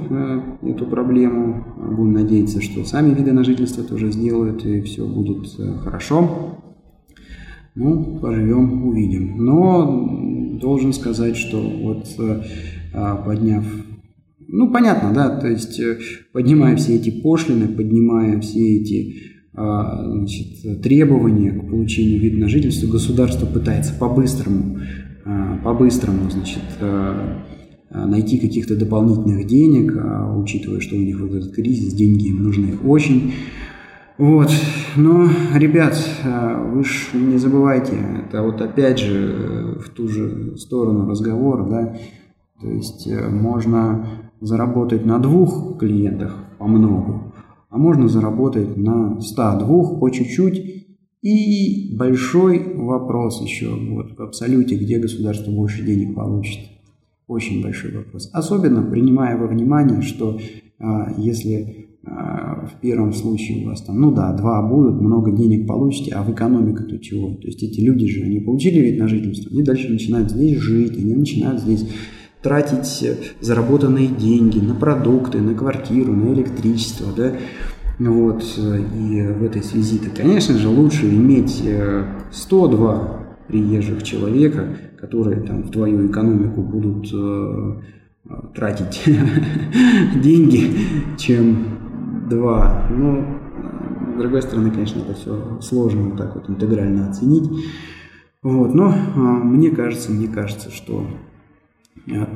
эту 0.62 0.86
проблему. 0.86 1.64
Будем 1.76 2.12
надеяться, 2.12 2.60
что 2.60 2.84
сами 2.84 3.14
виды 3.14 3.32
на 3.32 3.44
жительство 3.44 3.84
тоже 3.84 4.12
сделают, 4.12 4.64
и 4.64 4.80
все 4.82 5.06
будет 5.06 5.46
хорошо. 5.82 6.58
Ну, 7.74 8.18
поживем, 8.20 8.88
увидим. 8.88 9.44
Но 9.44 10.58
должен 10.60 10.92
сказать, 10.92 11.36
что 11.36 11.60
вот 11.62 12.06
подняв 13.24 13.64
ну, 14.52 14.72
понятно, 14.72 15.12
да, 15.12 15.28
то 15.28 15.48
есть 15.48 15.78
э, 15.80 15.98
поднимая 16.32 16.76
все 16.76 16.96
эти 16.96 17.10
пошлины, 17.10 17.68
поднимая 17.68 18.40
все 18.40 18.76
эти 18.76 19.30
а, 19.52 20.04
значит, 20.04 20.80
требования 20.80 21.50
к 21.50 21.68
получению 21.68 22.20
вида 22.20 22.38
на 22.38 22.48
жительство, 22.48 22.86
государство 22.86 23.46
пытается 23.46 23.92
по-быстрому, 23.92 24.78
а, 25.24 25.58
по-быстрому, 25.58 26.30
значит, 26.30 26.62
а, 26.80 27.36
найти 27.90 28.38
каких-то 28.38 28.76
дополнительных 28.76 29.46
денег, 29.48 29.92
учитывая, 30.36 30.78
что 30.78 30.94
у 30.94 31.00
них 31.00 31.20
вот 31.20 31.34
этот 31.34 31.52
кризис, 31.52 31.92
деньги 31.92 32.28
им 32.28 32.44
нужны 32.44 32.78
очень. 32.84 33.34
Вот, 34.16 34.52
но, 34.96 35.28
ребят, 35.56 35.98
вы 36.72 36.84
же 36.84 36.92
не 37.14 37.36
забывайте, 37.38 37.94
это 38.28 38.42
вот 38.42 38.60
опять 38.60 39.00
же 39.00 39.80
в 39.84 39.88
ту 39.88 40.08
же 40.08 40.56
сторону 40.56 41.08
разговора, 41.08 41.68
да, 41.68 41.96
то 42.60 42.68
есть 42.68 43.06
э, 43.06 43.28
можно 43.28 44.06
заработать 44.40 45.04
на 45.04 45.18
двух 45.18 45.78
клиентах 45.78 46.36
по 46.58 46.66
многу, 46.66 47.32
а 47.68 47.78
можно 47.78 48.08
заработать 48.08 48.76
на 48.76 49.20
102 49.20 49.98
по 49.98 50.10
чуть-чуть. 50.10 50.86
И 51.22 51.94
большой 51.98 52.76
вопрос 52.76 53.42
еще 53.42 53.68
вот 53.68 54.16
в 54.16 54.22
абсолюте, 54.22 54.76
где 54.76 54.98
государство 54.98 55.50
больше 55.50 55.84
денег 55.84 56.14
получит. 56.14 56.66
Очень 57.26 57.62
большой 57.62 57.94
вопрос. 57.94 58.30
Особенно 58.32 58.82
принимая 58.82 59.36
во 59.36 59.46
внимание, 59.46 60.00
что 60.00 60.40
а, 60.78 61.12
если 61.18 61.90
а, 62.06 62.66
в 62.66 62.80
первом 62.80 63.12
случае 63.12 63.62
у 63.62 63.68
вас 63.68 63.82
там, 63.82 64.00
ну 64.00 64.12
да, 64.12 64.32
два 64.32 64.66
будут, 64.66 65.00
много 65.00 65.30
денег 65.30 65.68
получите, 65.68 66.12
а 66.12 66.22
в 66.22 66.32
экономику-то 66.32 66.98
чего? 66.98 67.34
То 67.34 67.48
есть 67.48 67.62
эти 67.62 67.80
люди 67.80 68.06
же, 68.06 68.24
они 68.24 68.40
получили 68.40 68.80
вид 68.80 68.98
на 68.98 69.06
жительство, 69.06 69.52
они 69.52 69.62
дальше 69.62 69.90
начинают 69.90 70.30
здесь 70.30 70.56
жить, 70.56 70.96
они 70.96 71.14
начинают 71.14 71.60
здесь 71.60 71.86
тратить 72.42 73.06
заработанные 73.40 74.08
деньги 74.08 74.58
на 74.58 74.74
продукты, 74.74 75.38
на 75.40 75.54
квартиру, 75.54 76.12
на 76.12 76.32
электричество, 76.32 77.12
да, 77.14 77.32
вот, 77.98 78.42
и 78.56 79.22
в 79.22 79.44
этой 79.44 79.62
связи-то, 79.62 80.08
конечно 80.16 80.56
же, 80.56 80.68
лучше 80.68 81.06
иметь 81.10 81.62
102 82.30 83.20
приезжих 83.46 84.02
человека, 84.02 84.76
которые 84.98 85.42
там 85.42 85.64
в 85.64 85.70
твою 85.70 86.06
экономику 86.06 86.62
будут 86.62 87.12
тратить 88.54 89.02
деньги, 90.22 90.70
чем 91.18 92.28
два. 92.28 92.86
Но, 92.90 93.24
с 94.14 94.18
другой 94.18 94.42
стороны, 94.42 94.70
конечно, 94.70 95.00
это 95.00 95.14
все 95.14 95.58
сложно 95.60 96.10
вот 96.10 96.16
так 96.16 96.34
вот 96.34 96.48
интегрально 96.48 97.10
оценить. 97.10 97.50
Вот, 98.42 98.74
но 98.74 98.90
мне 98.90 99.70
кажется, 99.70 100.10
мне 100.10 100.28
кажется, 100.28 100.70
что 100.70 101.06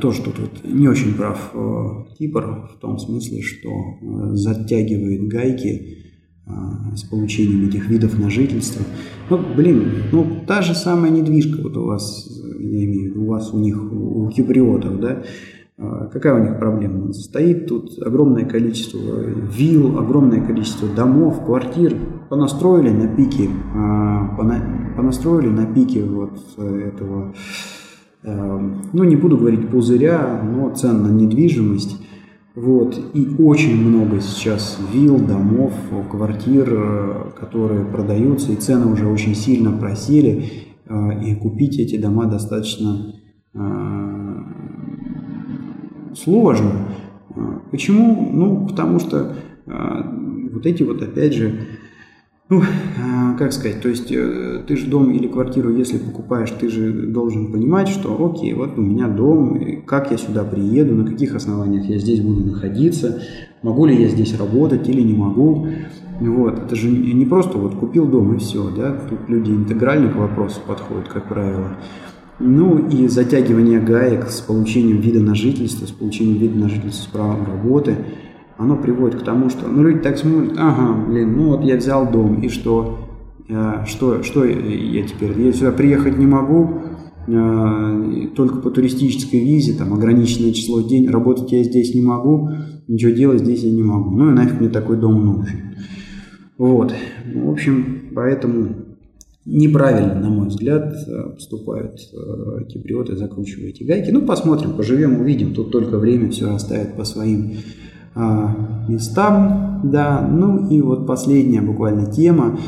то, 0.00 0.12
что 0.12 0.30
тут 0.30 0.64
не 0.64 0.88
очень 0.88 1.14
прав 1.14 1.50
э, 1.54 1.88
Кипр 2.18 2.68
в 2.74 2.80
том 2.80 2.98
смысле, 2.98 3.42
что 3.42 3.68
э, 3.70 4.34
затягивает 4.34 5.26
гайки 5.26 5.98
э, 6.46 6.50
с 6.94 7.02
получением 7.04 7.68
этих 7.68 7.88
видов 7.88 8.18
на 8.18 8.30
жительство. 8.30 8.84
Ну, 9.30 9.40
блин, 9.56 9.84
ну, 10.12 10.44
та 10.46 10.62
же 10.62 10.74
самая 10.74 11.10
недвижка 11.10 11.62
вот 11.62 11.76
у 11.76 11.86
вас, 11.86 12.28
я 12.58 12.84
имею 12.84 13.02
в 13.02 13.14
виду, 13.14 13.22
у 13.22 13.26
вас, 13.26 13.52
у 13.52 13.58
них, 13.58 13.80
у 13.80 14.28
киприотов, 14.28 15.00
да, 15.00 15.22
Какая 15.76 16.34
у 16.34 16.38
них 16.38 16.60
проблема? 16.60 17.12
Стоит 17.12 17.66
тут 17.66 18.00
огромное 18.00 18.44
количество 18.44 19.00
вилл, 19.18 19.98
огромное 19.98 20.40
количество 20.40 20.88
домов, 20.88 21.44
квартир. 21.44 21.96
Понастроили 22.30 22.90
на 22.90 23.08
пике, 23.08 23.50
понастроили 24.96 25.48
на 25.48 25.66
пике 25.66 26.04
вот 26.04 26.38
этого 26.56 27.34
ну, 28.24 29.04
не 29.04 29.16
буду 29.16 29.36
говорить 29.36 29.68
пузыря, 29.68 30.40
но 30.42 30.70
цен 30.70 31.02
на 31.02 31.08
недвижимость. 31.08 31.98
Вот. 32.54 32.96
И 33.14 33.28
очень 33.38 33.76
много 33.76 34.20
сейчас 34.20 34.78
вилл, 34.92 35.18
домов, 35.18 35.72
квартир, 36.08 36.68
э, 36.70 37.30
которые 37.38 37.84
продаются, 37.84 38.52
и 38.52 38.56
цены 38.56 38.92
уже 38.92 39.08
очень 39.08 39.34
сильно 39.34 39.72
просели, 39.72 40.44
э, 40.86 41.24
и 41.24 41.34
купить 41.34 41.80
эти 41.80 41.96
дома 41.96 42.26
достаточно 42.26 43.12
э, 43.54 44.42
сложно. 46.14 46.70
Почему? 47.72 48.30
Ну, 48.32 48.68
потому 48.68 49.00
что 49.00 49.34
вот 49.66 50.66
эти 50.66 50.84
вот, 50.84 51.02
опять 51.02 51.34
же, 51.34 51.66
ну, 52.50 52.62
а, 53.02 53.34
как 53.38 53.54
сказать, 53.54 53.80
то 53.80 53.88
есть 53.88 54.12
э, 54.12 54.62
ты 54.66 54.76
же 54.76 54.86
дом 54.86 55.10
или 55.10 55.28
квартиру, 55.28 55.74
если 55.74 55.96
покупаешь, 55.96 56.50
ты 56.50 56.68
же 56.68 56.92
должен 57.06 57.50
понимать, 57.50 57.88
что 57.88 58.22
окей, 58.22 58.52
вот 58.52 58.76
у 58.76 58.82
меня 58.82 59.08
дом, 59.08 59.82
как 59.86 60.10
я 60.10 60.18
сюда 60.18 60.44
приеду, 60.44 60.94
на 60.94 61.06
каких 61.10 61.34
основаниях 61.34 61.86
я 61.86 61.98
здесь 61.98 62.20
буду 62.20 62.44
находиться, 62.44 63.22
могу 63.62 63.86
ли 63.86 63.96
я 63.96 64.08
здесь 64.08 64.38
работать 64.38 64.86
или 64.90 65.00
не 65.00 65.14
могу. 65.14 65.68
Вот, 66.20 66.58
это 66.58 66.76
же 66.76 66.90
не 66.90 67.24
просто 67.24 67.56
вот 67.58 67.76
купил 67.76 68.06
дом 68.06 68.34
и 68.34 68.38
все, 68.38 68.70
да, 68.70 68.92
тут 69.08 69.20
люди 69.28 69.50
интегрально 69.50 70.10
к 70.10 70.16
вопросу 70.16 70.60
подходят, 70.64 71.08
как 71.08 71.28
правило. 71.28 71.78
Ну 72.38 72.88
и 72.88 73.08
затягивание 73.08 73.80
гаек 73.80 74.28
с 74.28 74.40
получением 74.40 75.00
вида 75.00 75.20
на 75.20 75.34
жительство, 75.34 75.86
с 75.86 75.90
получением 75.90 76.36
вида 76.36 76.58
на 76.58 76.68
жительство 76.68 77.04
с 77.04 77.06
правом 77.06 77.46
работы– 77.46 77.96
оно 78.56 78.76
приводит 78.76 79.20
к 79.20 79.24
тому, 79.24 79.50
что 79.50 79.66
ну, 79.66 79.82
люди 79.82 80.00
так 80.00 80.16
смотрят, 80.16 80.52
ага, 80.56 81.06
блин, 81.06 81.36
ну 81.36 81.48
вот 81.50 81.64
я 81.64 81.76
взял 81.76 82.10
дом, 82.10 82.40
и 82.40 82.48
что? 82.48 82.98
Э, 83.48 83.84
что, 83.86 84.22
что 84.22 84.44
я 84.44 85.06
теперь? 85.06 85.40
Я 85.40 85.52
сюда 85.52 85.72
приехать 85.72 86.18
не 86.18 86.26
могу, 86.26 86.82
э, 87.26 88.28
только 88.36 88.58
по 88.58 88.70
туристической 88.70 89.40
визе, 89.40 89.74
там 89.74 89.92
ограниченное 89.92 90.52
число 90.52 90.80
дней, 90.80 91.08
работать 91.08 91.50
я 91.52 91.64
здесь 91.64 91.94
не 91.94 92.02
могу, 92.02 92.50
ничего 92.86 93.10
делать 93.10 93.40
здесь 93.40 93.64
я 93.64 93.72
не 93.72 93.82
могу. 93.82 94.10
Ну 94.10 94.30
и 94.30 94.34
нафиг 94.34 94.60
мне 94.60 94.68
такой 94.68 94.98
дом 94.98 95.24
нужен. 95.24 95.74
Вот. 96.56 96.94
Ну, 97.26 97.48
в 97.48 97.50
общем, 97.50 98.10
поэтому 98.14 98.68
неправильно, 99.44 100.20
на 100.20 100.30
мой 100.30 100.46
взгляд, 100.46 100.94
поступают 101.34 101.98
э, 102.12 102.64
киприоты, 102.68 103.16
закручивая 103.16 103.70
эти 103.70 103.82
гайки. 103.82 104.10
Ну, 104.10 104.22
посмотрим, 104.22 104.76
поживем, 104.76 105.20
увидим. 105.20 105.54
Тут 105.54 105.72
только 105.72 105.98
время 105.98 106.30
все 106.30 106.54
оставит 106.54 106.96
по 106.96 107.04
своим 107.04 107.54
местам. 108.14 109.80
Да. 109.84 110.20
Ну 110.20 110.68
и 110.68 110.80
вот 110.80 111.06
последняя 111.06 111.60
буквально 111.60 112.10
тема, 112.10 112.58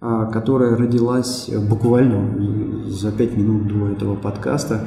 а, 0.00 0.26
которая 0.26 0.76
родилась 0.76 1.50
буквально 1.68 2.84
за 2.86 3.12
пять 3.12 3.36
минут 3.36 3.68
до 3.68 3.88
этого 3.88 4.16
подкаста. 4.16 4.80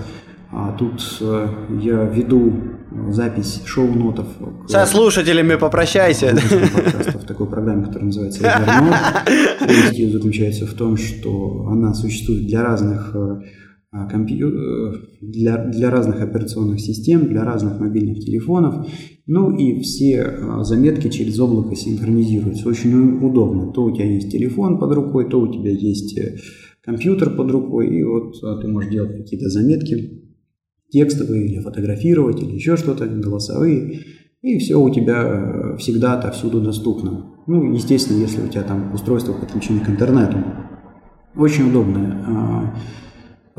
А 0.52 0.72
тут 0.72 1.02
э, 1.22 1.48
я 1.80 2.06
веду 2.06 2.52
запись 3.10 3.62
шоу-нотов. 3.66 4.28
Со 4.68 4.86
слушателями 4.88 5.56
попрощайся. 5.56 6.36
в 6.36 7.26
такой 7.26 7.48
программе, 7.48 7.86
которая 7.86 8.06
называется 8.06 8.44
Evernote. 8.44 9.94
Ее 9.94 10.12
заключается 10.12 10.66
в 10.66 10.74
том, 10.74 10.98
что 10.98 11.68
она 11.72 11.94
существует 11.94 12.48
для 12.48 12.64
разных 12.64 13.12
э, 13.14 13.42
а, 13.92 14.08
компью... 14.08 14.50
Э, 14.50 14.94
для, 15.22 15.58
для 15.66 15.92
разных 15.92 16.22
операционных 16.22 16.80
систем, 16.80 17.28
для 17.28 17.44
разных 17.44 17.80
мобильных 17.80 18.20
телефонов. 18.26 18.88
Ну 19.32 19.56
и 19.56 19.80
все 19.82 20.24
а, 20.24 20.63
заметки 20.63 21.08
через 21.08 21.39
облако 21.39 21.76
синхронизируются. 21.76 22.68
Очень 22.68 23.24
удобно. 23.24 23.72
То 23.72 23.84
у 23.84 23.96
тебя 23.96 24.06
есть 24.06 24.32
телефон 24.32 24.80
под 24.80 24.92
рукой, 24.94 25.30
то 25.30 25.39
у 25.39 25.54
тебя 25.54 25.70
есть 25.70 26.18
э, 26.18 26.38
компьютер 26.84 27.36
под 27.36 27.52
рукой, 27.52 27.96
и 27.96 28.04
вот 28.04 28.34
а, 28.42 28.60
ты 28.60 28.68
можешь 28.68 28.89
делать 28.89 29.15
какие-то 29.18 29.50
заметки 29.50 30.24
текстовые 30.89 31.46
или 31.46 31.60
фотографировать, 31.60 32.42
или 32.42 32.56
еще 32.56 32.76
что-то, 32.76 33.06
голосовые, 33.06 34.00
и 34.42 34.58
все 34.58 34.82
у 34.82 34.89
тебя 34.89 35.22
э, 35.24 35.78
всегда 35.78 36.18
отовсюду 36.18 36.60
доступно. 36.60 37.28
Ну, 37.46 37.72
естественно, 37.72 38.18
если 38.18 38.42
у 38.42 38.48
тебя 38.48 38.63
там 38.63 38.92
устройство 38.96 39.34
подключено 39.34 39.82
к 39.82 39.89
интернету. 39.89 40.39
Очень 41.36 41.70
удобное 41.70 42.74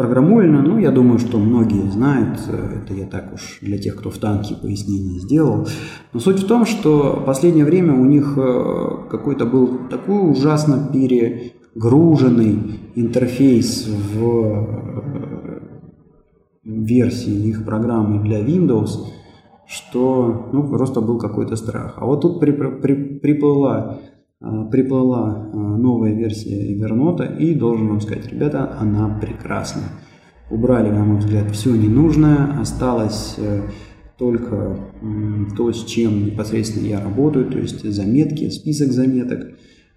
программульно, 0.00 0.62
ну, 0.62 0.78
я 0.78 0.92
думаю, 0.92 1.18
что 1.18 1.36
многие 1.36 1.90
знают, 1.90 2.40
э, 2.48 2.78
это 2.82 2.94
я 2.94 3.04
так 3.04 3.34
уж 3.34 3.58
для 3.60 3.76
тех, 3.76 3.96
кто 3.96 4.08
в 4.08 4.16
танке 4.16 4.54
пояснение 4.54 5.20
сделал. 5.20 5.68
Но 6.14 6.20
суть 6.20 6.42
в 6.42 6.46
том, 6.46 6.64
что 6.64 7.20
в 7.20 7.26
последнее 7.26 7.66
время 7.66 7.92
у 7.92 8.06
них 8.06 8.32
э, 8.38 9.08
какой-то 9.10 9.44
был 9.44 9.88
такой 9.90 10.30
ужасно 10.30 10.88
перегруженный 10.90 12.80
интерфейс 12.94 13.88
в 13.88 14.24
э, 14.24 15.60
версии 16.64 17.48
их 17.50 17.66
программы 17.66 18.22
для 18.22 18.40
Windows, 18.40 19.04
что 19.66 20.48
ну, 20.50 20.66
просто 20.66 21.02
был 21.02 21.18
какой-то 21.18 21.56
страх. 21.56 21.96
А 21.98 22.06
вот 22.06 22.22
тут 22.22 22.40
при, 22.40 22.52
при, 22.52 22.94
приплыла 23.18 23.98
приплыла 24.40 25.50
а, 25.52 25.56
новая 25.56 26.14
версия 26.14 26.74
Evernote 26.74 27.36
и 27.38 27.54
должен 27.54 27.88
вам 27.88 28.00
сказать, 28.00 28.26
ребята, 28.32 28.76
она 28.78 29.18
прекрасна. 29.20 29.82
Убрали, 30.50 30.90
на 30.90 31.04
мой 31.04 31.18
взгляд, 31.18 31.50
все 31.52 31.74
ненужное, 31.74 32.58
осталось 32.58 33.36
э, 33.38 33.62
только 34.18 34.76
то, 35.56 35.72
с 35.72 35.84
чем 35.84 36.24
непосредственно 36.24 36.86
я 36.86 37.00
работаю, 37.00 37.46
то 37.46 37.58
есть 37.58 37.88
заметки, 37.88 38.50
список 38.50 38.90
заметок. 38.90 39.52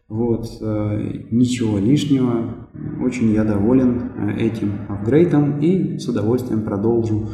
Вот, 0.08 0.45
э, 0.62 1.23
ничего 1.32 1.79
лишнего, 1.79 2.67
очень 3.03 3.34
я 3.34 3.43
доволен 3.43 4.12
э, 4.15 4.45
этим 4.45 4.73
апгрейдом 4.89 5.60
и 5.60 5.97
с 5.97 6.08
удовольствием 6.08 6.62
продолжу 6.62 7.29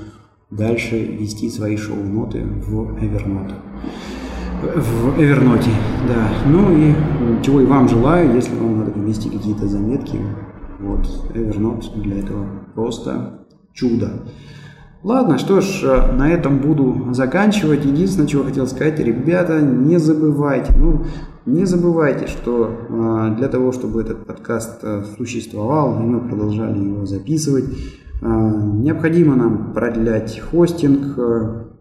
дальше 0.50 0.98
вести 0.98 1.50
свои 1.50 1.76
шоу-ноты 1.76 2.44
в 2.46 3.04
Evernote 3.04 3.56
в 4.62 5.20
Эверноте, 5.20 5.72
да. 6.08 6.30
Ну 6.48 6.78
и 6.78 6.94
чего 7.44 7.62
и 7.62 7.66
вам 7.66 7.88
желаю, 7.88 8.34
если 8.36 8.56
вам 8.56 8.80
надо 8.80 9.00
ввести 9.00 9.30
какие-то 9.30 9.68
заметки. 9.68 10.20
Вот, 10.80 11.06
Evernote 11.34 12.02
для 12.02 12.20
этого 12.20 12.46
просто 12.74 13.46
чудо. 13.74 14.24
Ладно, 15.02 15.38
что 15.38 15.62
ж, 15.62 15.84
э, 15.84 16.12
на 16.12 16.30
этом 16.30 16.60
буду 16.60 17.14
заканчивать. 17.14 17.86
Единственное, 17.86 18.28
чего 18.28 18.44
хотел 18.44 18.68
сказать, 18.68 19.00
ребята, 19.00 19.62
не 19.62 19.98
забывайте, 19.98 20.74
ну, 20.78 21.06
не 21.46 21.64
забывайте, 21.64 22.28
что 22.28 22.70
э, 22.70 23.36
для 23.38 23.48
того, 23.48 23.72
чтобы 23.72 24.02
этот 24.02 24.26
подкаст 24.26 24.80
э, 24.84 25.04
существовал, 25.18 26.02
и 26.02 26.04
мы 26.04 26.20
продолжали 26.28 26.80
его 26.80 27.06
записывать, 27.06 27.66
необходимо 28.22 29.36
нам 29.36 29.72
продлять 29.72 30.42
хостинг, 30.42 31.18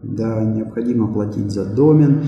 да, 0.01 0.41
необходимо 0.41 1.11
платить 1.11 1.51
за 1.51 1.65
домен, 1.65 2.21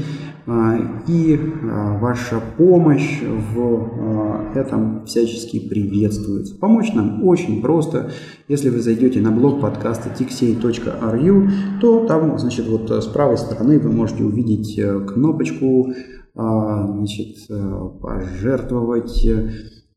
и 0.47 1.39
а, 1.63 1.97
ваша 1.99 2.41
помощь 2.58 3.21
в 3.21 3.60
а, 3.60 4.51
этом 4.56 5.06
всячески 5.06 5.60
приветствуется. 5.60 6.56
Помочь 6.58 6.93
нам 6.93 7.23
очень 7.23 7.62
просто. 7.62 8.12
Если 8.47 8.69
вы 8.69 8.80
зайдете 8.80 9.21
на 9.21 9.32
блог 9.32 9.62
подкаста 9.62 10.10
tixey.ru, 10.10 11.49
то 11.80 12.06
там, 12.06 12.39
значит, 12.39 12.67
вот 12.67 12.89
с 12.89 13.08
правой 13.08 13.38
стороны 13.38 13.80
вы 13.80 13.91
можете 13.91 14.23
увидеть 14.23 14.77
э, 14.80 14.99
кнопочку 15.01 15.93
значит, 16.34 17.36
э, 17.49 17.89
пожертвовать 18.01 19.27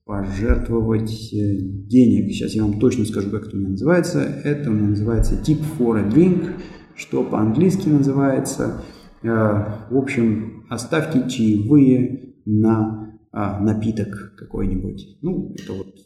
пожертвовать 0.05 1.33
э, 1.33 1.57
денег. 1.59 2.31
Сейчас 2.33 2.53
я 2.53 2.63
вам 2.63 2.79
точно 2.79 3.07
скажу, 3.07 3.31
как 3.31 3.47
это 3.47 3.57
называется. 3.57 4.21
Это 4.45 4.71
называется 4.71 5.35
tip 5.35 5.61
for 5.79 5.99
a 5.99 6.09
drink, 6.09 6.51
что 6.95 7.23
по-английски 7.25 7.89
называется 7.89 8.83
в 9.25 9.97
общем, 9.97 10.67
оставьте 10.69 11.29
чаевые 11.29 12.35
на 12.45 13.19
а, 13.33 13.59
напиток 13.59 14.35
какой-нибудь. 14.37 15.19
Ну, 15.23 15.55
это 15.59 15.73
вот 15.73 15.97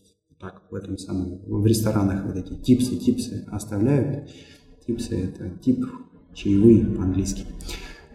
так 0.41 0.63
в 0.71 0.75
этом 0.75 0.97
самом, 0.97 1.41
в 1.47 1.67
ресторанах 1.67 2.25
вот 2.25 2.37
эти 2.37 2.55
типсы, 2.55 2.97
типсы 2.97 3.45
оставляют. 3.51 4.31
Типсы– 4.87 5.15
это 5.25 5.51
тип 5.59 5.85
чаевые 6.33 6.87
по-английски. 6.87 7.45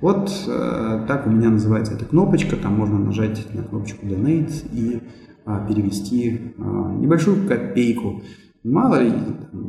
Вот 0.01 0.31
э, 0.47 1.05
так 1.07 1.27
у 1.27 1.29
меня 1.29 1.49
называется 1.49 1.93
эта 1.93 2.05
кнопочка, 2.05 2.57
там 2.57 2.73
можно 2.73 2.97
нажать 2.97 3.45
на 3.53 3.63
кнопочку 3.63 4.05
Donate 4.05 4.51
и 4.73 5.01
э, 5.45 5.67
перевести 5.67 6.53
э, 6.57 6.61
небольшую 6.99 7.47
копейку. 7.47 8.21
Мало 8.63 9.01
ли, 9.01 9.11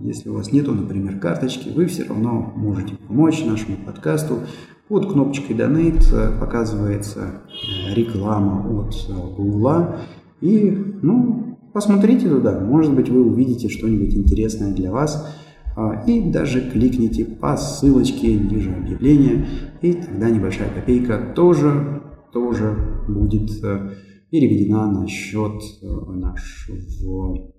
если 0.05 0.29
у 0.29 0.35
вас 0.35 0.53
нету, 0.53 0.73
например, 0.73 1.19
карточки, 1.19 1.71
вы 1.71 1.87
все 1.87 2.05
равно 2.05 2.53
можете 2.57 2.95
помочь 2.97 3.45
нашему 3.45 3.77
подкасту. 3.85 4.41
Под 4.89 5.11
кнопочкой 5.11 5.57
э, 5.59 6.39
показывается 6.39 7.21
э, 7.21 7.95
реклама 7.95 8.65
от 8.69 8.95
Google. 9.37 9.97
И, 10.41 10.71
ну, 11.03 11.59
посмотрите 11.73 12.29
туда, 12.29 12.61
может 12.61 12.95
быть, 12.95 13.09
вы 13.09 13.25
увидите 13.25 13.69
что-нибудь 13.69 14.15
интересное 14.15 14.73
для 14.73 14.93
вас– 14.93 15.27
а, 15.77 16.05
и 16.07 16.31
даже 16.31 16.71
кликните 16.71 17.25
по 17.25 17.57
ссылочке 17.57 18.35
ниже 18.35 18.73
объявления, 18.73 19.47
и 19.83 19.93
тогда 19.95 20.31
небольшая 20.31 20.73
копейка 20.73 21.33
тоже, 21.35 22.03
тоже 22.33 22.77
будет 23.09 23.51
э, 23.65 23.91
переведена 24.31 24.87
на 24.87 25.09
счет 25.09 25.63
э, 25.83 25.87
наш 26.13 26.69
в 26.69 27.54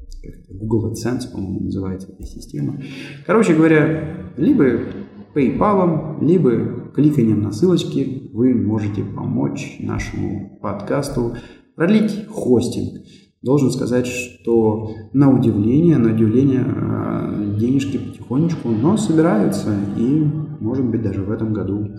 Google 0.49 0.91
AdSense, 0.91 1.31
по-моему, 1.31 1.61
называется 1.61 2.09
эта 2.11 2.23
система. 2.23 2.81
Короче 3.25 3.53
говоря, 3.53 4.31
либо 4.37 4.81
PayPal, 5.33 6.25
либо 6.25 6.91
кликанием 6.93 7.41
на 7.41 7.51
ссылочки 7.51 8.29
вы 8.33 8.53
можете 8.53 9.03
помочь 9.03 9.77
нашему 9.79 10.57
подкасту 10.61 11.35
продлить 11.75 12.27
хостинг. 12.29 13.03
Должен 13.41 13.69
сказать, 13.69 14.07
что 14.07 14.95
на 15.13 15.31
удивление, 15.31 15.97
на 15.97 16.15
удивление 16.15 16.65
э, 16.65 17.55
денежки 17.59 17.97
потихонечку, 17.97 18.69
но 18.69 18.97
собираются, 18.97 19.75
и, 19.97 20.23
может 20.59 20.85
быть, 20.85 21.03
даже 21.03 21.21
в 21.21 21.29
этом 21.29 21.53
году 21.53 21.89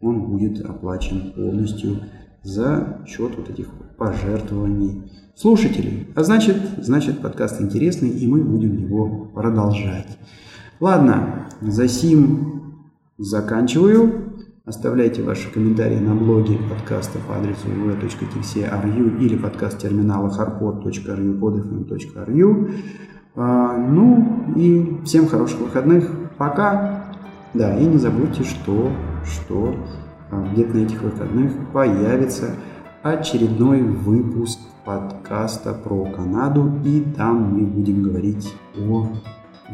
он 0.00 0.22
будет 0.30 0.64
оплачен 0.64 1.32
полностью 1.34 1.98
за 2.42 3.04
счет 3.06 3.32
вот 3.36 3.50
этих 3.50 3.68
пожертвований 3.96 5.10
слушателей. 5.36 6.08
А 6.14 6.22
значит, 6.22 6.56
значит 6.78 7.20
подкаст 7.20 7.60
интересный, 7.60 8.10
и 8.10 8.26
мы 8.26 8.42
будем 8.42 8.76
его 8.76 9.26
продолжать. 9.34 10.18
Ладно, 10.80 11.48
за 11.60 11.88
сим 11.88 12.84
заканчиваю. 13.18 14.32
Оставляйте 14.66 15.22
ваши 15.22 15.50
комментарии 15.52 15.98
на 15.98 16.14
блоге 16.14 16.58
подкаста 16.70 17.18
по 17.28 17.36
адресу 17.36 17.68
v.tc.ru 17.68 19.18
или 19.20 19.36
подкаст 19.36 19.78
терминала 19.78 20.28
harpod.ru. 20.30 20.90
А, 23.36 23.76
ну 23.76 24.54
и 24.56 25.00
всем 25.04 25.26
хороших 25.26 25.60
выходных. 25.60 26.10
Пока. 26.38 27.14
Да, 27.52 27.78
и 27.78 27.84
не 27.84 27.98
забудьте, 27.98 28.42
что, 28.42 28.90
что 29.24 29.74
а, 30.30 30.48
где-то 30.52 30.76
на 30.76 30.80
этих 30.80 31.02
выходных 31.02 31.52
появится 31.72 32.54
очередной 33.04 33.82
выпуск 33.82 34.58
подкаста 34.82 35.74
про 35.74 36.06
Канаду, 36.06 36.72
и 36.84 37.04
там 37.14 37.52
мы 37.52 37.66
будем 37.66 38.02
говорить 38.02 38.50
о 38.78 39.08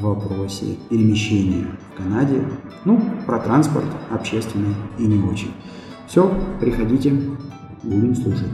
вопросе 0.00 0.76
перемещения 0.88 1.64
в 1.92 1.96
Канаде. 1.96 2.42
Ну, 2.84 3.00
про 3.26 3.38
транспорт 3.38 3.86
общественный 4.10 4.74
и 4.98 5.04
не 5.06 5.22
очень. 5.22 5.52
Все, 6.08 6.28
приходите, 6.58 7.14
будем 7.84 8.16
слушать. 8.16 8.48